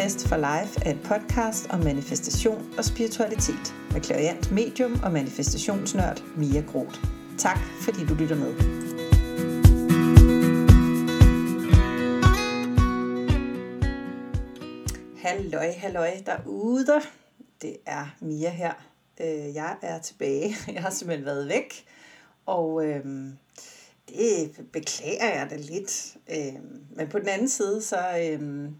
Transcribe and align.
Manifest 0.00 0.28
for 0.28 0.36
Life 0.36 0.80
er 0.86 0.90
et 0.90 1.02
podcast 1.02 1.66
om 1.70 1.80
manifestation 1.80 2.74
og 2.78 2.84
spiritualitet 2.84 3.74
med 3.92 4.00
klariant 4.00 4.52
medium 4.52 5.00
og 5.04 5.12
manifestationsnørd 5.12 6.22
Mia 6.36 6.60
Groth. 6.60 7.04
Tak 7.38 7.58
fordi 7.80 8.06
du 8.06 8.14
lytter 8.14 8.36
med. 8.36 8.54
Halløj, 15.18 15.72
halløj 15.72 16.10
derude. 16.26 17.00
Det 17.62 17.76
er 17.86 18.16
Mia 18.20 18.50
her. 18.50 18.72
Øh, 19.20 19.54
jeg 19.54 19.76
er 19.82 19.98
tilbage. 19.98 20.54
Jeg 20.74 20.82
har 20.82 20.90
simpelthen 20.90 21.26
været 21.26 21.48
væk. 21.48 21.84
Og 22.46 22.84
øhm, 22.84 23.32
det 24.08 24.50
beklager 24.72 25.38
jeg 25.38 25.46
da 25.50 25.56
lidt. 25.56 26.16
Øhm, 26.30 26.84
men 26.96 27.08
på 27.08 27.18
den 27.18 27.28
anden 27.28 27.48
side, 27.48 27.82
så 27.82 27.98
øhm, 28.20 28.74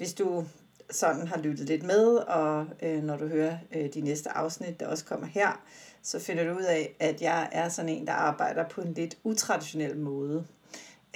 hvis 0.00 0.14
du 0.14 0.44
sådan 0.90 1.26
har 1.26 1.38
lyttet 1.38 1.66
lidt 1.66 1.82
med, 1.82 2.06
og 2.06 2.66
øh, 2.82 3.02
når 3.02 3.16
du 3.16 3.26
hører 3.26 3.58
øh, 3.72 3.94
de 3.94 4.00
næste 4.00 4.30
afsnit, 4.30 4.80
der 4.80 4.86
også 4.86 5.04
kommer 5.04 5.26
her, 5.26 5.64
så 6.02 6.20
finder 6.20 6.44
du 6.44 6.58
ud 6.58 6.62
af, 6.62 6.96
at 7.00 7.22
jeg 7.22 7.48
er 7.52 7.68
sådan 7.68 7.88
en, 7.88 8.06
der 8.06 8.12
arbejder 8.12 8.68
på 8.68 8.80
en 8.80 8.94
lidt 8.94 9.18
utraditionel 9.24 9.96
måde 9.96 10.46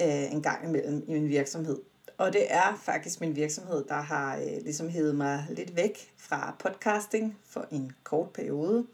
øh, 0.01 0.33
en 0.33 0.41
gang 0.41 0.67
imellem 0.67 1.05
i 1.07 1.13
min 1.13 1.29
virksomhed. 1.29 1.77
Og 2.17 2.33
det 2.33 2.53
er 2.53 2.81
faktisk 2.83 3.21
min 3.21 3.35
virksomhed, 3.35 3.85
der 3.87 4.01
har 4.01 4.37
øh, 4.37 4.63
ligesom 4.63 4.89
hævet 4.89 5.15
mig 5.15 5.45
lidt 5.49 5.75
væk 5.75 6.13
fra 6.17 6.55
podcasting 6.59 7.37
for 7.45 7.67
en 7.71 7.91
kort 8.03 8.29
periode. 8.29 8.85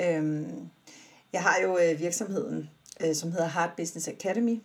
Øhm, 0.00 0.68
jeg 1.32 1.42
har 1.42 1.56
jo 1.62 1.78
øh, 1.78 2.00
virksomheden, 2.00 2.70
øh, 3.04 3.14
som 3.14 3.32
hedder 3.32 3.46
Hard 3.46 3.76
Business 3.76 4.08
Academy, 4.08 4.62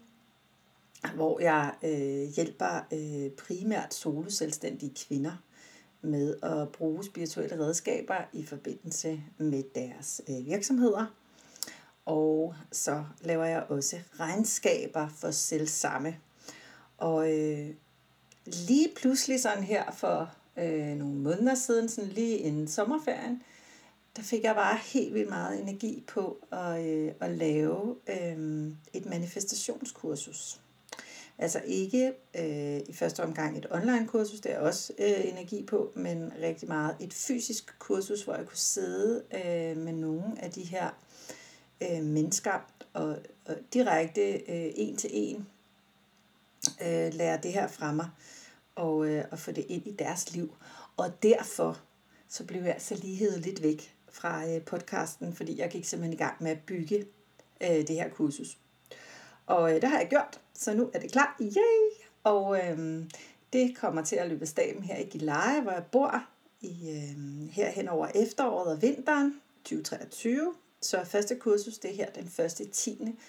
hvor 1.16 1.40
jeg 1.40 1.74
øh, 1.84 2.36
hjælper 2.36 2.86
øh, 2.94 3.32
primært 3.32 3.94
soloselvstændige 3.94 4.94
kvinder 5.08 5.44
med 6.02 6.36
at 6.44 6.70
bruge 6.70 7.04
spirituelle 7.04 7.60
redskaber 7.60 8.18
i 8.34 8.46
forbindelse 8.46 9.22
med 9.38 9.64
deres 9.76 10.22
øh, 10.30 10.46
virksomheder. 10.46 11.06
Og 12.06 12.56
så 12.72 13.04
laver 13.22 13.46
jeg 13.46 13.64
også 13.70 14.00
regnskaber 14.20 15.10
for 15.10 15.32
selv 15.32 15.68
samme. 15.68 16.18
Og 16.98 17.32
øh, 17.32 17.70
lige 18.46 18.90
pludselig 18.96 19.42
sådan 19.42 19.64
her 19.64 19.92
for 19.92 20.34
øh, 20.58 20.96
nogle 20.98 21.16
måneder 21.16 21.56
siden, 21.56 21.90
sådan 21.90 22.10
lige 22.10 22.38
inden 22.38 22.68
sommerferien, 22.68 23.42
der 24.16 24.22
fik 24.22 24.44
jeg 24.44 24.56
bare 24.56 24.78
helt 24.78 25.14
vildt 25.14 25.30
meget 25.30 25.62
energi 25.62 26.04
på 26.08 26.38
at, 26.52 26.86
øh, 26.86 27.12
at 27.20 27.32
lave 27.32 27.96
øh, 28.10 28.68
et 28.94 29.06
manifestationskursus. 29.06 30.61
Altså 31.38 31.62
ikke 31.66 32.14
øh, 32.38 32.80
i 32.90 32.94
første 32.94 33.24
omgang 33.24 33.58
et 33.58 33.68
online 33.72 34.08
kursus, 34.08 34.40
det 34.40 34.52
er 34.52 34.60
også 34.60 34.94
øh, 35.00 35.28
energi 35.28 35.64
på, 35.64 35.92
men 35.96 36.34
rigtig 36.42 36.68
meget 36.68 36.96
et 37.00 37.14
fysisk 37.14 37.80
kursus, 37.80 38.24
hvor 38.24 38.36
jeg 38.36 38.46
kunne 38.46 38.58
sidde 38.58 39.24
øh, 39.34 39.78
med 39.78 39.94
nogle 39.94 40.44
af 40.44 40.52
de 40.52 40.64
her 40.64 40.90
øh, 41.82 42.04
mennesker 42.04 42.72
og, 42.94 43.18
og 43.46 43.56
direkte 43.74 44.34
øh, 44.34 44.72
en 44.76 44.98
til 44.98 45.10
en 45.14 45.48
øh, 46.82 47.14
lære 47.14 47.40
det 47.44 47.54
her 47.54 47.68
fra 47.68 47.92
mig 47.92 48.10
og, 48.76 49.08
øh, 49.08 49.26
og 49.32 49.40
få 49.40 49.52
det 49.52 49.66
ind 49.70 49.88
i 49.88 49.92
deres 49.92 50.34
liv. 50.34 50.56
Og 50.98 51.24
derfor 51.24 51.82
så 52.28 52.46
blev 52.46 52.62
jeg 52.62 52.74
altså 52.74 52.96
lige 52.96 53.18
hævet 53.18 53.40
lidt 53.40 53.64
væk 53.64 53.96
fra 54.12 54.50
øh, 54.50 54.62
podcasten, 54.62 55.34
fordi 55.36 55.60
jeg 55.60 55.70
gik 55.70 55.86
simpelthen 55.86 56.14
i 56.14 56.24
gang 56.24 56.44
med 56.44 56.52
at 56.52 56.60
bygge 56.66 57.06
øh, 57.62 57.88
det 57.88 57.96
her 57.96 58.10
kursus. 58.10 58.58
Og 59.46 59.76
øh, 59.76 59.82
det 59.82 59.90
har 59.90 60.00
jeg 60.00 60.08
gjort, 60.10 60.40
så 60.54 60.74
nu 60.74 60.90
er 60.94 61.00
det 61.00 61.12
klar. 61.12 61.36
Yay! 61.42 62.06
Og 62.24 62.60
øh, 62.60 63.04
det 63.54 63.78
kommer 63.78 64.02
til 64.02 64.16
at 64.16 64.30
løbe 64.30 64.46
staben 64.46 64.84
her 64.84 64.98
i 64.98 65.04
Gilleleje, 65.04 65.62
hvor 65.62 65.72
jeg 65.72 65.84
bor 65.92 66.24
i, 66.62 66.90
øh, 66.90 67.50
her 67.50 67.70
hen 67.70 67.88
over 67.88 68.08
efteråret 68.16 68.68
og 68.68 68.82
vinteren 68.82 69.42
2023. 69.64 70.54
Så 70.82 71.04
første 71.06 71.36
kursus, 71.36 71.78
det 71.78 71.92
er 71.92 71.96
her 71.96 72.10
den 72.10 72.28
første 72.28 72.66
10. 72.66 73.20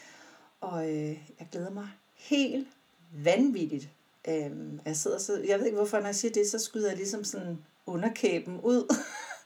Og 0.60 0.90
øh, 0.90 1.08
jeg 1.08 1.48
glæder 1.52 1.70
mig 1.70 1.88
helt 2.14 2.68
vanvittigt. 3.12 3.88
Øh, 4.28 4.50
jeg 4.84 4.96
sidder 4.96 5.18
så, 5.18 5.42
jeg 5.46 5.58
ved 5.58 5.66
ikke 5.66 5.76
hvorfor, 5.76 5.98
når 5.98 6.06
jeg 6.06 6.14
siger 6.14 6.32
det, 6.32 6.50
så 6.50 6.58
skyder 6.58 6.88
jeg 6.88 6.96
ligesom 6.96 7.24
sådan 7.24 7.58
underkæben 7.86 8.60
ud. 8.60 8.96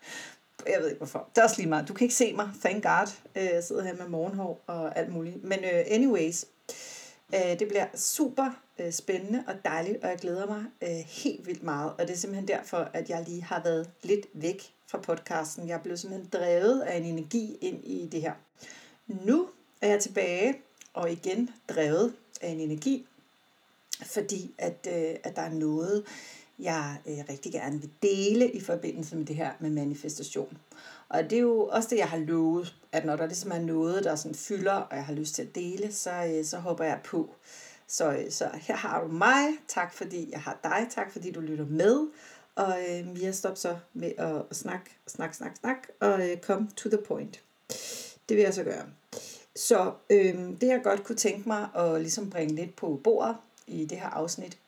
jeg 0.73 0.81
ved 0.81 0.89
ikke 0.89 0.99
hvorfor. 0.99 1.29
Det 1.35 1.41
er 1.41 1.45
også 1.45 1.57
lige 1.59 1.69
meget. 1.69 1.89
Du 1.89 1.95
kan 1.95 2.05
ikke 2.05 2.15
se 2.15 2.33
mig, 2.33 2.51
thank 2.61 2.83
god. 2.83 3.07
Øh, 3.37 3.45
jeg 3.45 3.65
sidder 3.65 3.83
her 3.83 3.95
med 3.95 4.09
morgenhår 4.09 4.61
og 4.67 4.99
alt 4.99 5.13
muligt. 5.13 5.45
Men 5.45 5.59
uh, 5.59 5.95
anyways, 5.95 6.45
Øh, 7.35 7.59
det 7.59 7.69
bliver 7.69 7.87
super 7.95 8.51
øh, 8.79 8.93
spændende 8.93 9.45
og 9.47 9.55
dejligt, 9.65 10.05
og 10.05 10.11
jeg 10.11 10.19
glæder 10.19 10.47
mig 10.47 10.65
øh, 10.83 11.05
helt 11.07 11.47
vildt 11.47 11.63
meget. 11.63 11.93
Og 11.93 11.99
det 11.99 12.11
er 12.11 12.17
simpelthen 12.17 12.49
derfor, 12.49 12.91
at 12.93 13.11
jeg 13.11 13.25
lige 13.29 13.43
har 13.43 13.63
været 13.63 13.91
lidt 14.03 14.27
væk 14.33 14.73
fra 14.87 14.99
podcasten. 14.99 15.69
Jeg 15.69 15.81
blev 15.83 15.97
simpelthen 15.97 16.31
drevet 16.33 16.81
af 16.81 16.97
en 16.97 17.05
energi 17.05 17.59
ind 17.61 17.85
i 17.85 18.09
det 18.13 18.21
her. 18.21 18.33
Nu 19.07 19.49
er 19.81 19.89
jeg 19.89 20.01
tilbage, 20.01 20.55
og 20.95 21.13
igen 21.13 21.51
drevet 21.69 22.15
af 22.41 22.49
en 22.49 22.61
energi, 22.61 23.07
fordi 24.03 24.55
at, 24.59 24.87
at 25.25 25.37
der 25.37 25.43
er 25.43 25.53
noget, 25.53 26.05
jeg 26.59 26.97
øh, 27.07 27.19
rigtig 27.29 27.53
gerne 27.53 27.81
vil 27.81 27.91
dele 28.03 28.51
i 28.51 28.61
forbindelse 28.61 29.17
med 29.17 29.27
det 29.27 29.37
her 29.37 29.53
med 29.61 29.71
manifestation. 29.71 30.59
Og 31.09 31.23
det 31.23 31.33
er 31.33 31.43
jo 31.43 31.67
også 31.67 31.89
det, 31.91 31.99
jeg 31.99 32.09
har 32.09 32.19
lovet, 32.19 32.75
at 32.93 33.05
når 33.05 33.17
der 33.17 33.27
ligesom 33.27 33.51
er 33.51 33.59
noget, 33.59 34.05
der 34.05 34.17
sådan 34.17 34.35
fylder, 34.35 34.73
og 34.73 34.97
jeg 34.97 35.05
har 35.05 35.15
lyst 35.15 35.35
til 35.35 35.43
at 35.43 35.55
dele, 35.55 35.93
så, 35.93 36.11
øh, 36.11 36.45
så 36.45 36.59
håber 36.59 36.85
jeg 36.85 37.01
på. 37.05 37.35
Så, 37.87 38.13
øh, 38.13 38.31
så 38.31 38.51
her 38.55 38.77
har 38.77 39.03
du 39.05 39.09
mig. 39.09 39.47
Tak 39.69 39.95
fordi 39.95 40.31
jeg 40.31 40.41
har 40.41 40.61
dig. 40.63 40.87
Tak 40.91 41.13
fordi 41.13 41.31
du 41.31 41.41
lytter 41.41 41.67
med. 41.67 42.07
Og 42.55 42.79
øh, 42.89 43.07
Mia, 43.07 43.33
stop 43.33 43.57
så 43.57 43.77
med 43.95 44.13
at 44.19 44.57
snakke, 44.57 44.91
snak, 45.07 45.35
snak, 45.35 45.57
snak, 45.57 45.77
og 46.01 46.31
øh, 46.31 46.37
come 46.37 46.69
to 46.77 46.89
the 46.89 46.99
point. 46.99 47.43
Det 48.29 48.37
vil 48.37 48.43
jeg 48.43 48.55
så 48.55 48.65
gøre. 48.65 48.87
Så 49.57 49.93
øh, 50.11 50.35
det 50.61 50.67
jeg 50.67 50.81
godt 50.85 51.05
kunne 51.05 51.17
tænke 51.17 51.49
mig 51.49 51.69
at 51.75 52.01
ligesom 52.01 52.31
bringe 52.31 52.55
lidt 52.55 52.77
på 52.77 53.01
bordet 53.05 53.37
i 53.67 53.85
det 53.85 53.99
her 53.99 54.09
afsnit, 54.09 54.59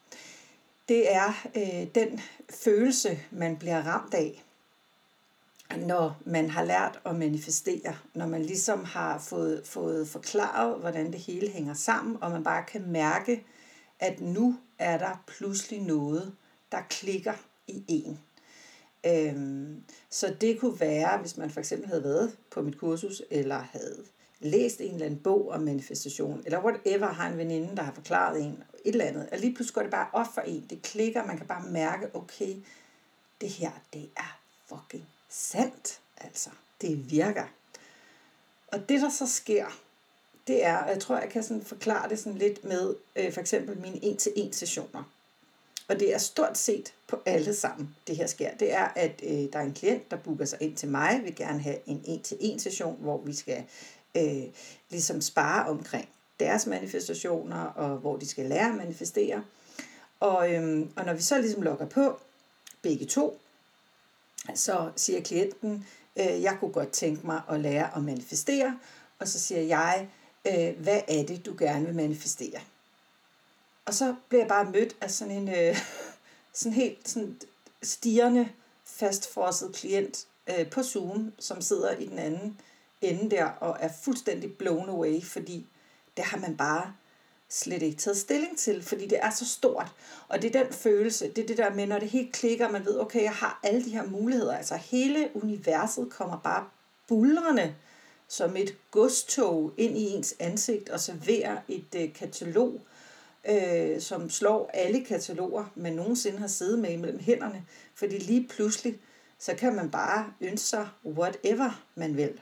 det 0.88 1.14
er 1.14 1.46
øh, 1.56 1.86
den 1.94 2.20
følelse, 2.50 3.18
man 3.30 3.56
bliver 3.56 3.82
ramt 3.82 4.14
af, 4.14 4.44
når 5.76 6.16
man 6.24 6.50
har 6.50 6.64
lært 6.64 7.00
at 7.04 7.16
manifestere, 7.16 7.96
når 8.14 8.26
man 8.26 8.42
ligesom 8.42 8.84
har 8.84 9.18
fået, 9.18 9.66
fået 9.66 10.08
forklaret, 10.08 10.80
hvordan 10.80 11.12
det 11.12 11.20
hele 11.20 11.50
hænger 11.50 11.74
sammen, 11.74 12.16
og 12.22 12.30
man 12.30 12.44
bare 12.44 12.64
kan 12.64 12.86
mærke, 12.86 13.46
at 14.00 14.20
nu 14.20 14.56
er 14.78 14.98
der 14.98 15.24
pludselig 15.26 15.82
noget, 15.82 16.32
der 16.72 16.78
klikker 16.90 17.34
i 17.66 17.84
en. 17.88 18.20
Øhm, 19.06 19.82
så 20.10 20.34
det 20.40 20.60
kunne 20.60 20.80
være, 20.80 21.18
hvis 21.18 21.36
man 21.36 21.50
for 21.50 21.60
eksempel 21.60 21.88
havde 21.88 22.04
været 22.04 22.36
på 22.50 22.62
mit 22.62 22.78
kursus, 22.78 23.22
eller 23.30 23.58
havde 23.58 24.04
læst 24.40 24.80
en 24.80 24.92
eller 24.92 25.06
anden 25.06 25.20
bog 25.20 25.50
om 25.50 25.60
manifestation, 25.60 26.42
eller 26.44 26.64
whatever, 26.64 27.06
har 27.06 27.28
en 27.28 27.38
veninde, 27.38 27.76
der 27.76 27.82
har 27.82 27.92
forklaret 27.92 28.42
en 28.42 28.62
et 28.84 28.92
eller 28.92 29.04
andet, 29.04 29.28
og 29.32 29.38
lige 29.38 29.54
pludselig 29.54 29.74
går 29.74 29.82
det 29.82 29.90
bare 29.90 30.08
op 30.12 30.26
for 30.34 30.40
en, 30.40 30.66
det 30.70 30.82
klikker, 30.82 31.26
man 31.26 31.36
kan 31.36 31.46
bare 31.46 31.70
mærke, 31.70 32.14
okay, 32.14 32.56
det 33.40 33.48
her, 33.48 33.70
det 33.92 34.08
er 34.16 34.40
fucking 34.66 35.08
sandt, 35.28 36.00
altså, 36.16 36.50
det 36.80 37.10
virker. 37.10 37.44
Og 38.66 38.88
det, 38.88 39.00
der 39.00 39.10
så 39.10 39.26
sker, 39.26 39.66
det 40.46 40.64
er, 40.64 40.76
og 40.76 40.88
jeg 40.88 41.00
tror, 41.00 41.18
jeg 41.18 41.28
kan 41.28 41.42
sådan 41.42 41.62
forklare 41.62 42.08
det 42.08 42.18
sådan 42.18 42.38
lidt 42.38 42.64
med 42.64 42.94
øh, 43.16 43.32
for 43.32 43.40
eksempel 43.40 43.78
mine 43.78 44.04
en-til-en 44.04 44.52
sessioner. 44.52 45.12
Og 45.88 46.00
det 46.00 46.14
er 46.14 46.18
stort 46.18 46.58
set 46.58 46.94
på 47.06 47.22
alle 47.26 47.54
sammen, 47.54 47.96
det 48.06 48.16
her 48.16 48.26
sker. 48.26 48.54
Det 48.54 48.72
er, 48.72 48.84
at 48.84 49.20
øh, 49.24 49.30
der 49.52 49.58
er 49.58 49.62
en 49.62 49.74
klient, 49.74 50.10
der 50.10 50.16
booker 50.16 50.44
sig 50.44 50.62
ind 50.62 50.76
til 50.76 50.88
mig, 50.88 51.20
vil 51.24 51.36
gerne 51.36 51.60
have 51.60 51.78
en 51.86 52.02
en-til-en 52.04 52.58
session, 52.58 52.96
hvor 53.00 53.18
vi 53.18 53.34
skal 53.34 53.64
øh, 54.16 54.44
ligesom 54.90 55.20
spare 55.20 55.68
omkring 55.68 56.08
deres 56.40 56.66
manifestationer, 56.66 57.64
og 57.64 57.96
hvor 57.96 58.16
de 58.16 58.28
skal 58.28 58.46
lære 58.46 58.68
at 58.68 58.74
manifestere. 58.74 59.44
Og, 60.20 60.54
øhm, 60.54 60.90
og 60.96 61.04
når 61.04 61.14
vi 61.14 61.22
så 61.22 61.40
ligesom 61.40 61.62
logger 61.62 61.86
på, 61.86 62.20
begge 62.82 63.06
to, 63.06 63.40
så 64.54 64.90
siger 64.96 65.20
klienten, 65.20 65.86
øh, 66.16 66.42
jeg 66.42 66.56
kunne 66.60 66.72
godt 66.72 66.90
tænke 66.90 67.26
mig 67.26 67.42
at 67.50 67.60
lære 67.60 67.96
at 67.96 68.02
manifestere, 68.02 68.78
og 69.18 69.28
så 69.28 69.40
siger 69.40 69.60
jeg, 69.60 70.08
øh, 70.46 70.82
hvad 70.82 71.00
er 71.08 71.26
det, 71.26 71.46
du 71.46 71.54
gerne 71.58 71.86
vil 71.86 71.94
manifestere? 71.94 72.60
Og 73.84 73.94
så 73.94 74.14
bliver 74.28 74.42
jeg 74.42 74.48
bare 74.48 74.70
mødt 74.70 74.96
af 75.00 75.10
sådan 75.10 75.34
en 75.34 75.48
øh, 75.48 75.76
sådan 76.54 76.72
helt 76.72 77.08
sådan 77.08 77.40
stirrende, 77.82 78.48
fastfrosset 78.84 79.74
klient 79.74 80.26
øh, 80.46 80.70
på 80.70 80.82
Zoom, 80.82 81.32
som 81.38 81.62
sidder 81.62 81.96
i 81.96 82.06
den 82.06 82.18
anden 82.18 82.60
ende 83.00 83.30
der 83.30 83.44
og 83.44 83.76
er 83.80 83.88
fuldstændig 84.02 84.54
blown 84.54 84.88
away, 84.88 85.22
fordi 85.22 85.66
det 86.16 86.24
har 86.24 86.38
man 86.38 86.56
bare 86.56 86.94
slet 87.48 87.82
ikke 87.82 87.96
taget 87.96 88.16
stilling 88.16 88.58
til, 88.58 88.82
fordi 88.82 89.06
det 89.06 89.18
er 89.22 89.30
så 89.30 89.46
stort. 89.46 89.92
Og 90.28 90.42
det 90.42 90.56
er 90.56 90.64
den 90.64 90.72
følelse, 90.72 91.28
det 91.28 91.42
er 91.42 91.46
det 91.46 91.56
der 91.56 91.74
med, 91.74 91.86
når 91.86 91.98
det 91.98 92.08
helt 92.08 92.32
klikker, 92.32 92.70
man 92.70 92.84
ved, 92.84 93.00
okay, 93.00 93.22
jeg 93.22 93.34
har 93.34 93.60
alle 93.62 93.84
de 93.84 93.90
her 93.90 94.06
muligheder, 94.06 94.56
altså 94.56 94.76
hele 94.76 95.30
universet 95.34 96.10
kommer 96.10 96.40
bare 96.44 96.64
bulrende 97.08 97.74
som 98.28 98.56
et 98.56 98.76
godstog 98.90 99.72
ind 99.76 99.98
i 99.98 100.02
ens 100.02 100.34
ansigt 100.38 100.88
og 100.88 101.00
serverer 101.00 101.56
et 101.68 101.94
øh, 101.96 102.12
katalog 102.12 102.80
øh, 103.48 104.00
som 104.00 104.30
slår 104.30 104.70
alle 104.74 105.04
kataloger, 105.04 105.64
man 105.74 105.92
nogensinde 105.92 106.38
har 106.38 106.46
siddet 106.46 106.78
med 106.78 106.90
imellem 106.90 107.18
hænderne, 107.18 107.64
fordi 107.94 108.18
lige 108.18 108.48
pludselig, 108.48 108.98
så 109.38 109.54
kan 109.54 109.76
man 109.76 109.90
bare 109.90 110.32
ønske 110.40 110.66
sig 110.66 110.88
whatever 111.04 111.82
man 111.94 112.16
vil. 112.16 112.40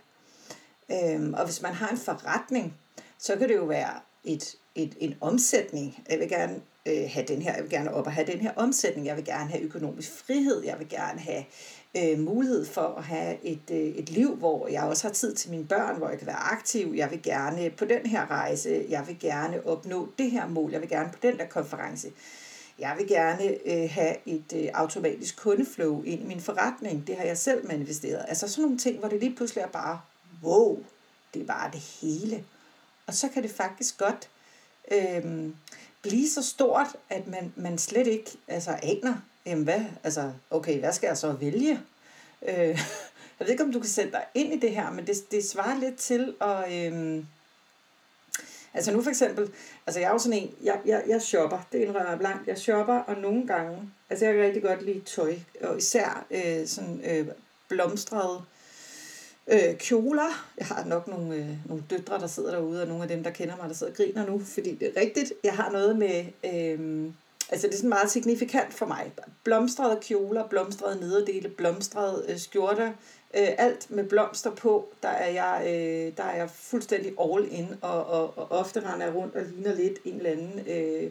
Øhm, 0.93 1.35
og 1.35 1.45
hvis 1.45 1.63
man 1.63 1.73
har 1.73 1.89
en 1.89 1.99
forretning, 1.99 2.75
så 3.19 3.37
kan 3.37 3.49
det 3.49 3.57
jo 3.57 3.65
være 3.65 4.01
et, 4.25 4.57
et, 4.75 4.97
en 5.01 5.15
omsætning. 5.21 6.05
Jeg 6.11 6.19
vil 6.19 6.29
gerne 6.29 6.61
øh, 6.87 7.05
have 7.09 7.27
den 7.27 7.43
her, 7.43 7.55
jeg 7.55 7.63
vil 7.63 7.71
gerne 7.71 7.95
op 7.95 8.07
og 8.07 8.13
have 8.13 8.27
den 8.27 8.41
her 8.41 8.53
omsætning, 8.57 9.07
jeg 9.07 9.17
vil 9.17 9.25
gerne 9.25 9.51
have 9.51 9.63
økonomisk 9.63 10.13
frihed, 10.27 10.65
jeg 10.65 10.79
vil 10.79 10.89
gerne 10.89 11.21
have 11.21 11.45
øh, 11.97 12.19
mulighed 12.19 12.67
for 12.67 12.95
at 12.99 13.05
have 13.05 13.45
et, 13.45 13.71
øh, 13.71 13.79
et 13.79 14.11
liv, 14.11 14.35
hvor 14.35 14.69
jeg 14.69 14.83
også 14.83 15.07
har 15.09 15.13
tid 15.13 15.35
til 15.35 15.51
mine 15.51 15.67
børn, 15.67 15.97
hvor 15.97 16.09
jeg 16.09 16.19
kan 16.19 16.27
være 16.27 16.53
aktiv, 16.53 16.93
jeg 16.97 17.11
vil 17.11 17.23
gerne 17.23 17.71
på 17.71 17.85
den 17.85 18.07
her 18.07 18.31
rejse, 18.31 18.87
jeg 18.89 19.05
vil 19.07 19.19
gerne 19.19 19.67
opnå 19.67 20.09
det 20.19 20.31
her 20.31 20.49
mål, 20.49 20.73
jeg 20.73 20.81
vil 20.81 20.89
gerne 20.89 21.11
på 21.13 21.19
den 21.23 21.39
der 21.39 21.47
konference. 21.47 22.09
Jeg 22.79 22.95
vil 22.99 23.09
gerne 23.09 23.45
øh, 23.67 23.91
have 23.91 24.17
et 24.27 24.53
øh, 24.55 24.69
automatisk 24.75 25.37
kundeflow 25.37 26.03
ind 26.03 26.23
i 26.23 26.27
min 26.27 26.41
forretning. 26.41 27.07
Det 27.07 27.17
har 27.17 27.25
jeg 27.25 27.39
selv 27.39 27.67
manifesteret. 27.67 28.25
Altså 28.29 28.49
sådan 28.49 28.63
nogle 28.63 28.79
ting, 28.79 28.99
hvor 28.99 29.09
det 29.09 29.21
lige 29.21 29.35
pludselig 29.37 29.63
er 29.63 29.69
bare, 29.69 30.01
wow, 30.43 30.85
det 31.35 31.49
var 31.49 31.71
det 31.71 31.81
hele. 31.81 32.45
Og 33.07 33.15
så 33.15 33.29
kan 33.29 33.43
det 33.43 33.51
faktisk 33.51 33.99
godt 33.99 34.29
øh, 34.93 35.51
blive 36.03 36.29
så 36.29 36.43
stort, 36.43 36.97
at 37.11 37.27
man, 37.27 37.53
man 37.57 37.79
slet 37.79 38.07
ikke 38.07 38.31
altså, 38.49 38.79
aner, 38.83 39.15
jamen 39.47 39.65
hvad, 39.65 39.85
altså, 40.05 40.33
okay, 40.51 40.79
hvad 40.79 40.93
skal 40.93 41.07
jeg 41.07 41.17
så 41.17 41.33
vælge? 41.33 41.81
Øh, 42.49 42.57
jeg 43.39 43.47
ved 43.47 43.49
ikke, 43.49 43.63
om 43.63 43.73
du 43.73 43.81
kan 43.81 43.89
sætte 43.89 44.13
dig 44.13 44.25
ind 44.35 44.53
i 44.53 44.59
det 44.59 44.71
her, 44.71 44.91
men 44.91 45.07
det, 45.07 45.31
det 45.31 45.45
svarer 45.45 45.79
lidt 45.79 45.97
til 45.97 46.35
at... 46.41 46.73
Øh, 46.73 47.25
altså 48.75 48.93
nu 48.93 49.03
for 49.03 49.11
eksempel, 49.11 49.51
altså 49.87 50.01
jeg 50.01 50.07
er 50.07 50.13
jo 50.13 50.19
sådan 50.19 50.39
en, 50.39 50.55
jeg, 50.63 50.81
jeg, 50.85 51.05
jeg 51.09 51.23
shopper, 51.23 51.59
det 51.73 51.79
indrømmer 51.79 52.11
jeg 52.11 52.19
blankt, 52.19 52.49
jeg 52.49 52.59
shopper, 52.59 52.99
og 52.99 53.17
nogle 53.17 53.47
gange, 53.47 53.91
altså 54.11 54.25
jeg 54.25 54.35
kan 54.35 54.45
rigtig 54.45 54.63
godt 54.63 54.83
lide 54.83 55.01
tøj, 55.01 55.35
og 55.61 55.79
især 55.79 56.27
øh, 56.31 56.67
sådan 56.67 57.01
øh, 57.05 57.27
blomstrede 57.69 58.43
øh, 59.49 59.77
kjoler. 59.79 60.47
Jeg 60.59 60.67
har 60.67 60.85
nok 60.85 61.09
nogle, 61.09 61.37
øh, 61.37 61.49
nogle 61.67 61.85
døtre, 61.91 62.19
der 62.19 62.27
sidder 62.27 62.51
derude, 62.51 62.83
og 62.83 62.89
nogle 62.89 63.03
af 63.03 63.09
dem, 63.09 63.25
der 63.25 63.31
kender 63.31 63.57
mig, 63.57 63.69
der 63.69 63.75
sidder 63.75 63.93
og 63.93 63.97
griner 63.97 64.27
nu, 64.27 64.39
fordi 64.39 64.75
det 64.75 64.93
er 64.95 65.01
rigtigt. 65.01 65.33
Jeg 65.45 65.53
har 65.53 65.71
noget 65.71 65.99
med, 65.99 66.25
øh, 66.45 67.11
altså 67.51 67.67
det 67.67 67.75
er 67.75 67.77
sådan 67.77 67.89
meget 67.89 68.11
signifikant 68.11 68.75
for 68.75 68.87
mig. 68.87 69.13
Blomstrede 69.45 69.99
kjoler, 70.03 70.49
blomstrede 70.49 71.01
nederdele, 71.01 71.49
blomstrede 71.49 72.25
øh, 72.29 72.39
skjorter, 72.39 72.89
øh, 73.37 73.49
alt 73.59 73.91
med 73.91 74.05
blomster 74.05 74.51
på, 74.51 74.89
der 75.03 75.09
er 75.09 75.31
jeg, 75.31 75.63
øh, 75.67 76.17
der 76.17 76.23
er 76.23 76.37
jeg 76.37 76.51
fuldstændig 76.51 77.13
all 77.21 77.49
in, 77.51 77.69
og, 77.81 78.07
og, 78.07 78.39
og 78.39 78.53
ofte 78.53 78.81
render 78.81 79.07
jeg 79.07 79.15
rundt 79.15 79.35
og 79.35 79.43
ligner 79.43 79.75
lidt 79.75 79.99
en 80.05 80.17
eller 80.17 80.31
anden, 80.31 80.61
øh, 80.69 81.11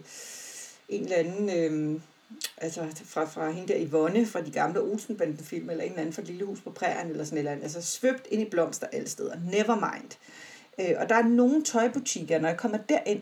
en 0.90 1.04
eller 1.04 1.16
anden 1.16 1.50
øh, 1.50 2.02
altså 2.58 3.04
fra, 3.06 3.26
fra 3.26 3.50
hende 3.52 3.74
der 3.74 3.88
Yvonne 3.88 4.26
fra 4.26 4.42
de 4.42 4.52
gamle 4.52 4.82
Olsenbanden-film, 4.82 5.70
eller 5.70 5.84
en 5.84 5.90
eller 5.90 6.02
anden 6.02 6.14
fra 6.14 6.22
Lille 6.22 6.46
Hus 6.46 6.62
på 6.62 6.72
Prærien, 6.72 7.10
eller 7.10 7.24
sådan 7.24 7.38
et 7.38 7.40
eller 7.40 7.52
andet. 7.52 7.64
Altså 7.64 7.82
svøbt 7.82 8.28
ind 8.32 8.42
i 8.42 8.50
blomster 8.50 8.88
alle 8.88 9.10
steder. 9.10 9.36
Never 9.52 9.76
mind. 9.76 10.12
Øh, 10.80 10.96
og 11.00 11.10
der 11.10 11.16
er 11.16 11.24
nogle 11.24 11.64
tøjbutikker, 11.64 12.40
når 12.40 12.48
jeg 12.48 12.58
kommer 12.58 12.78
derind, 12.78 13.22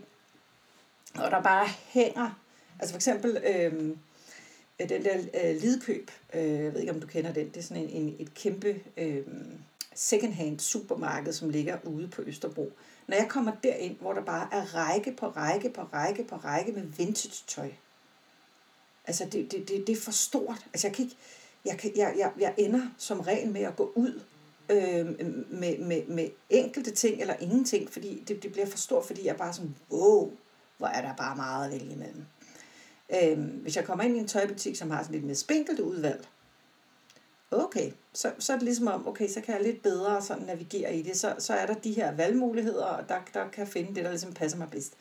og 1.16 1.32
der 1.32 1.42
bare 1.42 1.68
hænger, 1.88 2.40
altså 2.80 2.94
for 2.94 2.98
eksempel 2.98 3.38
øhm, 3.38 3.98
øh, 4.80 4.90
den 4.90 5.04
der 5.06 5.18
øh, 5.18 5.62
Lidkøb, 5.62 6.12
øh, 6.34 6.64
jeg 6.64 6.74
ved 6.74 6.80
ikke 6.80 6.94
om 6.94 7.02
du 7.02 7.08
kender 7.08 7.34
den, 7.34 7.48
det 7.48 7.58
er 7.58 7.64
sådan 7.64 7.84
en, 7.84 7.90
en, 7.90 8.16
et 8.20 8.34
kæmpe 8.34 8.80
øh, 8.98 9.24
secondhand 9.96 10.60
supermarked, 10.60 11.34
som 11.34 11.50
ligger 11.50 11.78
ude 11.84 12.08
på 12.08 12.22
Østerbro. 12.22 12.72
Når 13.08 13.18
jeg 13.18 13.28
kommer 13.30 13.52
derind, 13.64 13.98
hvor 14.00 14.14
der 14.14 14.22
bare 14.22 14.48
er 14.52 14.76
række 14.76 15.12
på 15.12 15.28
række 15.28 15.70
på 15.70 15.82
række 15.82 16.24
på 16.24 16.36
række 16.36 16.72
med 16.72 16.82
vintage 16.82 17.44
tøj, 17.48 17.70
Altså, 19.08 19.26
det, 19.26 19.52
det, 19.52 19.68
det, 19.70 19.88
det 19.88 19.98
er 19.98 20.02
for 20.02 20.12
stort. 20.12 20.66
Altså, 20.74 20.88
jeg 20.88 20.96
kan 20.96 21.06
ikke... 21.06 21.18
Jeg, 21.66 21.78
kan, 21.78 21.92
jeg, 21.96 22.16
jeg, 22.18 22.32
jeg 22.40 22.54
ender 22.58 22.88
som 22.98 23.20
regel 23.20 23.52
med 23.52 23.62
at 23.62 23.76
gå 23.76 23.92
ud 23.96 24.22
øh, 24.70 25.06
med, 25.50 25.78
med, 25.78 26.08
med 26.08 26.30
enkelte 26.50 26.92
ting 26.92 27.22
eller 27.22 27.36
ingenting, 27.40 27.90
fordi 27.90 28.24
det, 28.28 28.44
det 28.44 28.52
bliver 28.52 28.68
for 28.68 28.78
stort, 28.78 29.06
fordi 29.06 29.26
jeg 29.26 29.38
bare 29.38 29.54
sådan, 29.54 29.76
wow, 29.92 30.32
hvor 30.78 30.88
er 30.88 31.02
der 31.02 31.16
bare 31.16 31.36
meget 31.36 31.66
at 31.66 31.72
vælge 31.72 31.94
imellem. 31.94 32.26
Øh, 33.14 33.40
hvis 33.62 33.76
jeg 33.76 33.86
kommer 33.86 34.04
ind 34.04 34.16
i 34.16 34.20
en 34.20 34.28
tøjbutik, 34.28 34.76
som 34.76 34.92
har 34.92 35.04
sådan 35.04 35.14
lidt 35.14 35.26
mere 35.26 35.36
spinkelt 35.36 35.80
udvalg, 35.80 36.28
okay, 37.52 37.92
så, 38.14 38.32
så 38.40 38.54
er 38.54 38.58
det 38.58 38.64
ligesom 38.64 38.88
om, 38.88 39.08
okay, 39.08 39.28
så 39.28 39.42
kan 39.42 39.56
jeg 39.56 39.64
lidt 39.64 39.84
bedre 39.84 40.22
sådan 40.22 40.44
navigere 40.44 40.96
i 40.96 41.02
det, 41.02 41.18
så, 41.18 41.36
så 41.40 41.54
er 41.54 41.66
der 41.66 41.74
de 41.74 41.92
her 41.92 42.12
valgmuligheder, 42.12 42.86
og 42.86 43.10
der, 43.10 43.20
der 43.34 43.50
kan 43.50 43.60
jeg 43.60 43.68
finde 43.68 43.96
det, 43.96 44.04
der 44.04 44.10
ligesom 44.10 44.34
passer 44.34 44.58
mig 44.58 44.70
bedst. 44.72 44.94